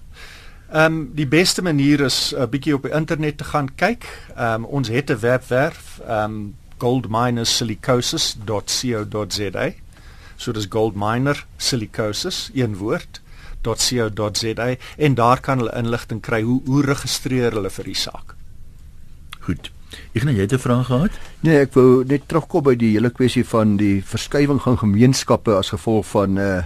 Ehm 0.75 0.93
um, 0.93 1.11
die 1.15 1.29
beste 1.29 1.63
manier 1.63 2.01
is 2.01 2.35
'n 2.35 2.43
uh, 2.43 2.49
bietjie 2.49 2.75
op 2.75 2.83
die 2.83 2.93
internet 2.93 3.39
te 3.39 3.45
gaan 3.45 3.75
kyk. 3.75 4.05
Ehm 4.37 4.55
um, 4.55 4.65
ons 4.65 4.89
het 4.89 5.11
'n 5.11 5.21
webwerf, 5.21 6.01
ehm 6.09 6.25
um, 6.25 6.55
goldminersilicosis.co.za. 6.85 9.67
So 10.37 10.53
dis 10.53 10.67
goldminer 10.69 11.47
silicosis 11.57 12.51
een 12.55 12.77
woord 12.77 13.23
.co.za 13.65 14.77
en 14.97 15.15
daar 15.17 15.41
kan 15.41 15.59
hulle 15.63 15.73
inligting 15.79 16.21
kry 16.21 16.43
hoe 16.45 16.61
hoe 16.67 16.83
registreer 16.85 17.53
hulle 17.57 17.71
vir 17.73 17.85
die 17.89 17.97
saak. 17.97 18.35
Goed. 19.47 19.71
Ek 20.13 20.23
het 20.23 20.37
net 20.37 20.53
'n 20.53 20.59
vraag 20.59 20.87
gehad. 20.87 21.11
Nee, 21.41 21.61
ek 21.61 21.73
wou 21.73 22.05
net 22.05 22.29
terugkom 22.29 22.63
by 22.63 22.77
die 22.77 22.93
hele 22.93 23.11
kwessie 23.11 23.45
van 23.45 23.77
die 23.77 24.03
verskywing 24.03 24.63
van 24.63 24.79
gemeenskappe 24.79 25.57
as 25.57 25.69
gevolg 25.71 26.07
van 26.07 26.39
uh 26.39 26.63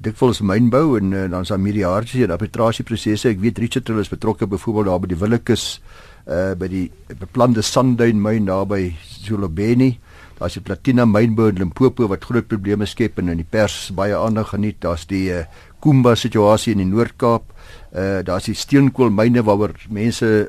dikwels 0.00 0.40
mynbou 0.40 0.96
en 0.96 1.12
uh, 1.12 1.30
dan 1.30 1.40
is 1.40 1.48
daar 1.48 1.60
mediasie 1.60 2.24
en 2.24 2.30
arbitrasieprosesse. 2.30 3.28
Ek 3.28 3.40
weet 3.40 3.58
Richard 3.58 3.88
hulle 3.88 4.00
is 4.00 4.08
betrokke 4.08 4.46
byvoorbeeld 4.46 4.86
daar 4.86 5.00
by 5.00 5.06
die 5.06 5.16
Willekes 5.16 5.80
uh 5.80 6.09
by 6.30 6.68
die 6.70 6.84
beplande 7.18 7.62
Sandduin 7.66 8.20
myn 8.22 8.44
daar 8.46 8.68
by 8.70 8.84
Zulobeni. 9.02 9.96
Daar's 10.40 10.56
die 10.56 10.62
Platina 10.64 11.04
mynbou 11.04 11.50
in 11.50 11.58
Limpopo 11.60 12.06
wat 12.08 12.22
groot 12.24 12.46
probleme 12.48 12.86
skep 12.88 13.18
en 13.20 13.28
in 13.28 13.42
die 13.42 13.48
pers 13.48 13.90
baie 13.92 14.16
aandag 14.16 14.54
geniet. 14.54 14.78
Daar's 14.80 15.04
die 15.10 15.26
uh, 15.36 15.42
Kumba 15.84 16.14
situasie 16.16 16.72
in 16.72 16.80
die 16.80 16.88
Noord-Kaap. 16.88 17.52
Uh 17.90 18.22
daar's 18.24 18.48
die 18.48 18.56
steenkoolmyne 18.56 19.42
waaroor 19.44 19.76
mense 19.92 20.48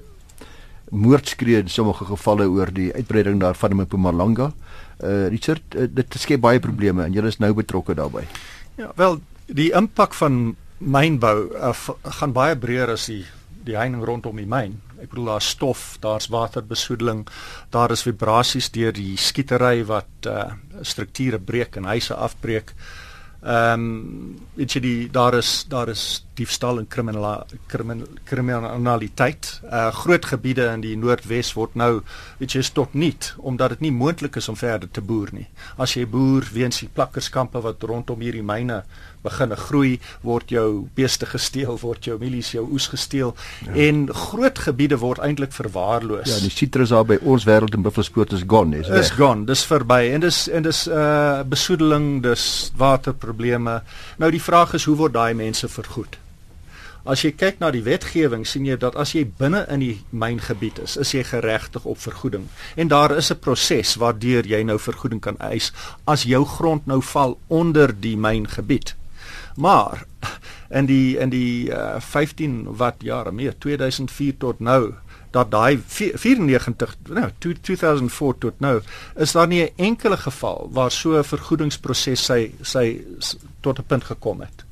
moordskree 0.91 1.59
in 1.63 1.71
sommige 1.71 2.07
gevalle 2.07 2.47
oor 2.47 2.71
die 2.71 2.91
uitbreiding 2.93 3.41
daarvan 3.43 3.75
in 3.75 3.83
Mpumalanga. 3.83 4.51
Uh 5.03 5.27
Richard, 5.27 5.75
uh, 5.75 5.89
dit 5.91 6.15
skep 6.15 6.39
baie 6.39 6.63
probleme 6.63 7.03
en 7.03 7.11
jy 7.11 7.27
is 7.27 7.41
nou 7.43 7.51
betrokke 7.57 7.97
daarbey. 7.97 8.23
Ja, 8.79 8.93
wel 8.95 9.19
die 9.51 9.73
impak 9.75 10.15
van 10.15 10.55
mynbou 10.79 11.51
uh, 11.51 11.75
gaan 12.21 12.31
baie 12.31 12.55
breër 12.55 12.95
as 12.95 13.09
die 13.11 13.25
die 13.65 13.77
heining 13.77 14.03
rondom 14.05 14.37
die 14.37 14.47
myn. 14.49 14.79
Ek 15.01 15.09
bedoel 15.11 15.33
daar's 15.33 15.49
stof, 15.55 15.97
daar's 16.01 16.29
waterbesoedeling, 16.33 17.25
daar 17.73 17.91
is 17.91 18.05
vibrasies 18.05 18.69
deur 18.73 18.93
die 18.93 19.17
skietery 19.17 19.85
wat 19.89 20.29
uh, 20.29 20.51
strukture 20.81 21.39
breek 21.39 21.77
en 21.77 21.89
huise 21.91 22.15
afbreek. 22.15 22.75
Ehm 23.41 23.81
um, 23.81 24.41
weet 24.53 24.75
jy 24.77 24.81
die 24.81 24.99
daar 25.09 25.33
is 25.33 25.65
daar 25.69 25.89
is 25.89 26.23
diefstal 26.41 26.81
en 26.81 26.89
kriminele 26.89 27.45
kriminaliteit. 28.25 29.53
Uh 29.63 29.89
groot 30.01 30.25
gebiede 30.25 30.67
in 30.73 30.83
die 30.83 30.95
Noordwes 30.97 31.53
word 31.57 31.77
nou 31.79 32.01
weet 32.39 32.57
jy 32.57 32.65
tot 32.73 32.93
niet 32.93 33.33
omdat 33.37 33.75
dit 33.75 33.87
nie 33.87 33.93
moontlik 33.95 34.35
is 34.41 34.49
om 34.49 34.57
verder 34.59 34.89
te 34.91 35.01
boer 35.01 35.31
nie. 35.35 35.47
As 35.77 35.95
jy 35.97 36.05
boer 36.09 36.47
weens 36.53 36.81
die 36.83 36.89
plakkerskampe 36.91 37.61
wat 37.63 37.83
rondom 37.83 38.21
hierdie 38.23 38.45
myne 38.45 38.81
begine 39.21 39.55
groei, 39.55 39.99
word 40.25 40.49
jou 40.53 40.87
beeste 40.97 41.27
gesteel, 41.29 41.75
word 41.81 42.07
jou 42.09 42.17
mielies 42.21 42.51
jou 42.55 42.63
oes 42.73 42.87
gesteel 42.91 43.35
ja. 43.67 43.73
en 43.87 44.07
groot 44.09 44.63
gebiede 44.65 44.97
word 45.01 45.21
eintlik 45.21 45.53
verwaarloos. 45.55 46.29
Ja, 46.29 46.39
die 46.41 46.53
sitrus 46.53 46.93
daar 46.93 47.05
by 47.07 47.19
ons 47.21 47.45
wêreld 47.49 47.77
in 47.77 47.85
Buffelspoort 47.85 48.33
is 48.37 48.45
gone, 48.47 48.81
is 48.81 48.89
weg. 48.89 49.05
Is 49.05 49.13
gone, 49.17 49.45
dis 49.49 49.65
verby 49.69 50.01
en 50.15 50.25
dis 50.25 50.43
en 50.49 50.65
dis 50.65 50.83
uh 50.89 51.43
besoedeling, 51.51 52.21
dis 52.25 52.43
waterprobleme. 52.77 53.79
Nou 54.21 54.31
die 54.33 54.41
vraag 54.41 54.75
is 54.77 54.87
hoe 54.89 54.97
word 54.97 55.15
daai 55.17 55.33
mense 55.37 55.69
vergoed? 55.69 56.17
As 57.03 57.23
jy 57.25 57.31
kyk 57.33 57.59
na 57.59 57.71
die 57.73 57.81
wetgewing, 57.81 58.45
sien 58.45 58.65
jy 58.65 58.75
dat 58.77 58.95
as 58.95 59.15
jy 59.15 59.23
binne 59.25 59.65
in 59.73 59.79
die 59.81 59.95
myngebied 60.13 60.83
is, 60.83 60.97
is 61.01 61.13
jy 61.15 61.23
geregtig 61.25 61.85
op 61.85 61.97
vergoeding. 61.97 62.47
En 62.77 62.87
daar 62.87 63.15
is 63.17 63.31
'n 63.31 63.39
proses 63.39 63.95
waardeur 63.95 64.45
jy 64.45 64.63
nou 64.63 64.77
vergoeding 64.77 65.21
kan 65.21 65.37
eis 65.39 65.71
as 66.05 66.23
jou 66.23 66.45
grond 66.45 66.85
nou 66.85 67.01
val 67.01 67.39
onder 67.47 67.89
die 67.99 68.17
myngebied. 68.17 68.95
Maar 69.55 70.05
in 70.69 70.85
die 70.85 71.17
in 71.17 71.29
die 71.29 71.69
uh, 71.69 71.99
15 71.99 72.75
wat 72.77 72.95
jare 72.99 73.31
meer 73.31 73.57
2004 73.57 74.37
tot 74.37 74.59
nou 74.59 74.93
dat 75.31 75.51
daai 75.51 75.79
94 75.87 76.95
nou 77.09 77.29
2004 77.39 78.37
tot 78.37 78.59
nou 78.59 78.81
is 79.15 79.31
daar 79.31 79.47
nie 79.47 79.63
'n 79.63 79.73
enkele 79.75 80.17
geval 80.17 80.69
waar 80.71 80.91
so 80.91 81.17
'n 81.17 81.23
vergoedingsproses 81.23 82.25
sy 82.25 82.51
sy 82.61 83.01
tot 83.61 83.79
'n 83.79 83.83
punt 83.87 84.03
gekom 84.03 84.41
het. 84.41 84.65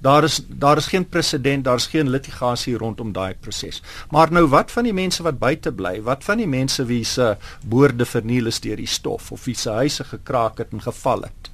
Daar 0.00 0.24
is 0.24 0.40
daar 0.48 0.76
is 0.76 0.86
geen 0.86 1.08
presedent, 1.08 1.64
daar 1.64 1.76
is 1.76 1.86
geen 1.86 2.08
litigasie 2.08 2.76
rondom 2.76 3.12
daai 3.12 3.34
proses. 3.40 3.82
Maar 4.10 4.32
nou 4.32 4.46
wat 4.48 4.70
van 4.70 4.88
die 4.88 4.94
mense 4.96 5.22
wat 5.22 5.38
buite 5.38 5.72
bly? 5.72 6.00
Wat 6.02 6.24
van 6.24 6.40
die 6.40 6.48
mense 6.48 6.84
wie 6.88 7.04
se 7.04 7.36
boorde 7.64 8.06
verniel 8.08 8.46
is 8.48 8.60
deur 8.60 8.80
die 8.80 8.88
stof 8.88 9.30
of 9.32 9.44
wie 9.44 9.54
se 9.54 9.70
huise 9.70 10.04
gekraak 10.04 10.58
het 10.58 10.72
en 10.72 10.82
geval 10.82 11.28
het? 11.28 11.50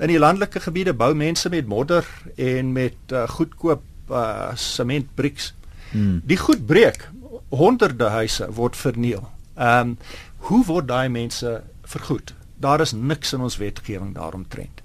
In 0.00 0.08
die 0.08 0.18
landelike 0.18 0.60
gebiede 0.60 0.94
bou 0.96 1.12
mense 1.14 1.48
met 1.48 1.68
modder 1.68 2.06
en 2.36 2.72
met 2.72 3.12
uh, 3.12 3.28
goedkoop 3.28 3.82
uh, 4.10 4.54
sementbriks. 4.54 5.52
Hmm. 5.90 6.22
Die 6.24 6.36
goed 6.36 6.66
breek. 6.66 7.10
Honderde 7.48 8.08
huise 8.08 8.48
word 8.52 8.76
verniel. 8.76 9.28
Ehm 9.54 9.92
um, 9.92 9.98
hoe 10.42 10.64
word 10.66 10.88
daai 10.88 11.08
mense 11.08 11.62
vergoed? 11.84 12.32
Daar 12.58 12.80
is 12.80 12.92
niks 12.92 13.32
in 13.32 13.40
ons 13.40 13.56
wetgewing 13.56 14.14
daaromtrent. 14.14 14.81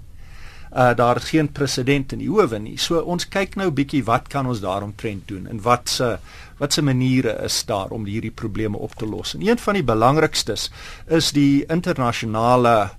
Uh 0.72 0.94
daar 0.96 1.16
is 1.16 1.30
geen 1.30 1.52
presedent 1.52 2.12
in 2.12 2.18
die 2.18 2.28
howe 2.28 2.58
nie. 2.58 2.76
So 2.76 3.00
ons 3.00 3.28
kyk 3.28 3.56
nou 3.56 3.70
bietjie 3.70 4.04
wat 4.04 4.28
kan 4.28 4.46
ons 4.46 4.60
daaromtrent 4.60 5.28
doen 5.28 5.46
en 5.48 5.62
wat 5.62 5.88
se 5.88 6.18
wat 6.58 6.72
se 6.72 6.82
maniere 6.82 7.38
is 7.44 7.64
daar 7.64 7.90
om 7.94 8.04
hierdie 8.04 8.34
probleme 8.34 8.78
op 8.78 8.94
te 8.94 9.06
los. 9.06 9.34
En 9.34 9.46
een 9.46 9.58
van 9.58 9.74
die 9.74 9.84
belangrikstes 9.84 10.70
is 11.06 11.32
die 11.32 11.64
internasionale 11.66 12.90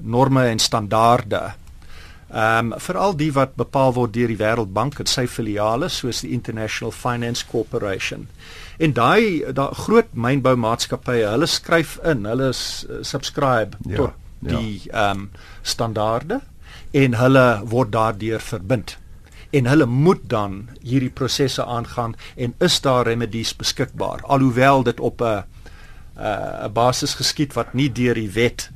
norme 0.00 0.46
en 0.46 0.58
standaarde. 0.58 1.52
Ehm 2.32 2.72
um, 2.72 2.78
veral 2.80 3.16
die 3.16 3.32
wat 3.32 3.54
bepaal 3.60 3.92
word 3.92 4.14
deur 4.14 4.30
die 4.32 4.40
Wêreldbank 4.40 4.98
en 4.98 5.06
sy 5.06 5.26
filiale 5.28 5.90
soos 5.92 6.22
die 6.24 6.30
International 6.32 6.92
Finance 6.92 7.44
Corporation. 7.46 8.28
En 8.78 8.94
daai 8.96 9.52
daai 9.52 9.74
groot 9.84 10.14
mynboumaatskappye, 10.16 11.26
hulle 11.28 11.46
skryf 11.46 11.98
in, 12.08 12.24
hulle 12.24 12.48
subscribe 12.56 13.76
ja, 13.84 13.96
tot 13.96 14.16
ja. 14.40 14.56
die 14.56 14.80
ehm 14.88 15.26
um, 15.26 15.28
standaarde 15.62 16.40
en 16.92 17.14
hulle 17.14 17.46
word 17.64 17.92
daardeur 17.92 18.40
verbind. 18.40 18.98
en 19.52 19.66
hulle 19.68 19.86
moet 19.86 20.20
dan 20.32 20.68
hierdie 20.80 21.10
prosesse 21.12 21.64
aangaan 21.64 22.14
en 22.36 22.54
is 22.58 22.80
daar 22.80 23.04
remedies 23.04 23.52
beskikbaar 23.56 24.22
alhoewel 24.24 24.82
dit 24.82 25.00
op 25.00 25.20
'n 25.20 25.44
'n 26.16 26.72
basis 26.72 27.14
geskied 27.14 27.52
wat 27.52 27.74
nie 27.74 27.92
deur 27.92 28.14
die 28.14 28.30
wet 28.30 28.70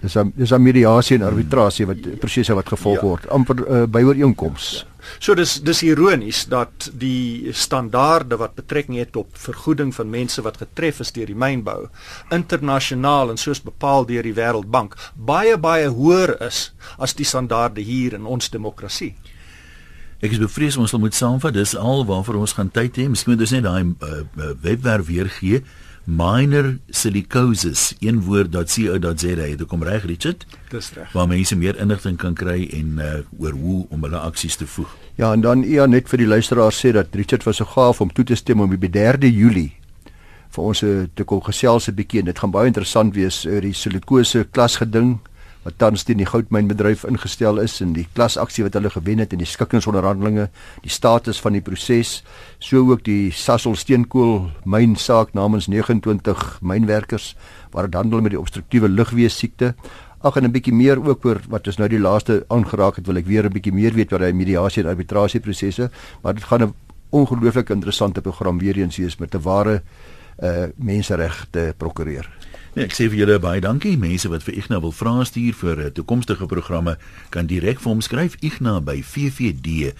dis 0.00 0.16
'n 0.16 0.32
dis 0.36 0.52
'n 0.52 0.62
mediasie 0.62 1.16
en 1.16 1.22
arbitrasie 1.22 1.86
wat 1.86 2.18
prosesse 2.20 2.54
wat 2.54 2.68
gevolg 2.68 3.00
ja. 3.00 3.06
word 3.06 3.28
amper 3.28 3.56
uh, 3.68 3.86
by 3.86 4.02
ooreenkoms. 4.02 4.84
Ja. 4.84 4.96
So 5.18 5.34
dis 5.34 5.60
dis 5.62 5.82
ironies 5.82 6.44
dat 6.50 6.90
die 6.92 7.52
standaarde 7.52 8.36
wat 8.36 8.54
betrekking 8.54 8.98
het 8.98 9.16
op 9.16 9.28
vergoeding 9.38 9.94
van 9.94 10.10
mense 10.10 10.42
wat 10.42 10.56
getref 10.56 11.00
is 11.00 11.12
deur 11.12 11.26
die 11.26 11.38
mynbou 11.38 11.88
internasionaal 12.30 13.30
en 13.30 13.36
soos 13.36 13.62
bepaal 13.62 14.06
deur 14.06 14.22
die 14.22 14.34
Wêreldbank 14.34 14.96
baie 15.14 15.56
baie 15.56 15.88
hoër 15.88 16.36
is 16.46 16.72
as 16.98 17.14
die 17.14 17.24
standaarde 17.24 17.80
hier 17.80 18.14
in 18.14 18.26
ons 18.26 18.50
demokrasie. 18.50 19.14
Ek 20.20 20.32
is 20.32 20.38
bevrees 20.40 20.76
ons 20.76 20.90
sal 20.90 21.00
moet 21.00 21.14
saamvat 21.14 21.54
dis 21.54 21.76
al 21.76 22.04
waarvoor 22.08 22.40
ons 22.40 22.52
gaan 22.56 22.70
tyd 22.72 22.96
hê. 22.96 23.08
Miskien 23.08 23.34
moet 23.34 23.40
ons 23.44 23.52
net 23.52 23.64
daai 23.64 23.84
uh, 23.84 24.52
webwerf 24.62 25.06
weer 25.06 25.28
gee 25.28 25.62
minor 26.06 26.76
silicosis 26.88 27.94
een 27.98 28.20
woord.co.za 28.22 29.34
dit 29.34 29.66
kom 29.66 29.82
reg 29.82 30.04
Richard? 30.06 30.46
Dis 30.70 30.92
reg. 30.94 31.12
Waar 31.12 31.26
mense 31.28 31.56
meer 31.58 31.78
inligting 31.82 32.16
kan 32.16 32.34
kry 32.34 32.68
en 32.78 33.00
uh, 33.02 33.14
oor 33.42 33.58
hoe 33.58 33.86
om 33.90 34.06
hulle 34.06 34.18
aksies 34.18 34.56
te 34.56 34.66
voeg. 34.66 34.92
Ja 35.18 35.32
en 35.32 35.42
dan 35.42 35.64
ja 35.66 35.86
net 35.86 36.08
vir 36.08 36.22
die 36.22 36.30
luisteraars 36.30 36.78
sê 36.78 36.92
dat 36.94 37.14
Richard 37.18 37.42
was 37.42 37.58
so 37.58 37.66
gaaf 37.66 38.00
om 38.00 38.12
toe 38.12 38.24
te 38.24 38.38
stem 38.38 38.62
om 38.62 38.70
die 38.70 38.90
3de 38.90 39.32
Julie 39.32 39.72
vir 40.56 40.64
ons 40.64 40.82
eh, 40.86 41.06
te 41.14 41.24
kom 41.24 41.42
gesels 41.44 41.88
'n 41.88 41.94
bietjie 41.94 42.20
en 42.20 42.30
dit 42.30 42.38
gaan 42.38 42.50
baie 42.54 42.66
interessant 42.66 43.14
wees 43.14 43.44
oor 43.46 43.60
die 43.60 43.74
silikose 43.74 44.46
klasgeding 44.52 45.18
wat 45.66 45.74
tans 45.82 46.04
teen 46.06 46.20
die 46.20 46.28
goudmynbedryf 46.28 47.02
ingestel 47.08 47.58
is 47.58 47.80
en 47.82 47.90
die 47.96 48.06
klasaksie 48.14 48.62
wat 48.62 48.76
hulle 48.78 48.90
gewen 48.94 49.18
het 49.18 49.32
in 49.34 49.40
die 49.42 49.48
skikkingsonderhandelinge, 49.50 50.46
die 50.84 50.92
status 50.94 51.40
van 51.42 51.56
die 51.56 51.62
proses, 51.64 52.20
so 52.62 52.84
ook 52.92 53.02
die 53.06 53.32
Sasol 53.34 53.74
steenkool 53.74 54.46
mynsaak 54.62 55.34
namens 55.34 55.66
29 55.72 56.44
mynwerkers 56.62 57.32
waar 57.74 57.90
dit 57.90 57.98
handel 57.98 58.22
met 58.22 58.36
die 58.36 58.40
obstruktiewe 58.40 58.88
lugwees 58.92 59.40
siekte. 59.42 59.74
Ag 60.22 60.38
en 60.38 60.44
'n 60.44 60.52
bietjie 60.52 60.74
meer 60.74 61.02
ook 61.02 61.26
oor 61.26 61.40
wat 61.48 61.66
ons 61.66 61.78
nou 61.78 61.88
die 61.88 61.98
laaste 61.98 62.44
aangeraak 62.48 62.96
het, 62.96 63.06
wil 63.06 63.16
ek 63.16 63.26
weer 63.26 63.44
'n 63.44 63.52
bietjie 63.52 63.74
meer 63.74 63.92
weet 63.92 64.12
oor 64.12 64.18
die 64.20 64.32
mediasie 64.32 64.82
en 64.82 64.90
arbitrasie 64.90 65.40
prosesse, 65.40 65.90
maar 66.22 66.34
dit 66.34 66.44
gaan 66.44 66.62
'n 66.62 66.74
ongelooflik 67.10 67.70
interessante 67.70 68.20
program 68.20 68.58
weer 68.58 68.76
eens 68.78 68.96
wees 68.96 69.18
met 69.18 69.34
'n 69.34 69.42
ware 69.42 69.82
uh 70.42 70.66
menseregte 70.76 71.74
prokureur. 71.76 72.28
Nee, 72.76 72.84
ek 72.84 72.92
sê 72.92 73.06
vir 73.08 73.22
julle 73.22 73.38
baie 73.40 73.56
dankie. 73.64 73.96
Mense 73.96 74.28
wat 74.28 74.44
vir 74.44 74.58
Ignas 74.60 74.82
wil 74.84 74.92
vra 74.92 75.24
stuur 75.24 75.54
vir 75.62 75.78
uh, 75.80 75.88
toekomstige 75.96 76.44
programme 76.50 77.00
kan 77.32 77.48
direk 77.48 77.80
vir 77.80 77.88
hom 77.88 78.02
skryf 78.04 78.36
igna 78.44 78.84
by 78.84 79.00
ffd.co.za. 79.00 79.96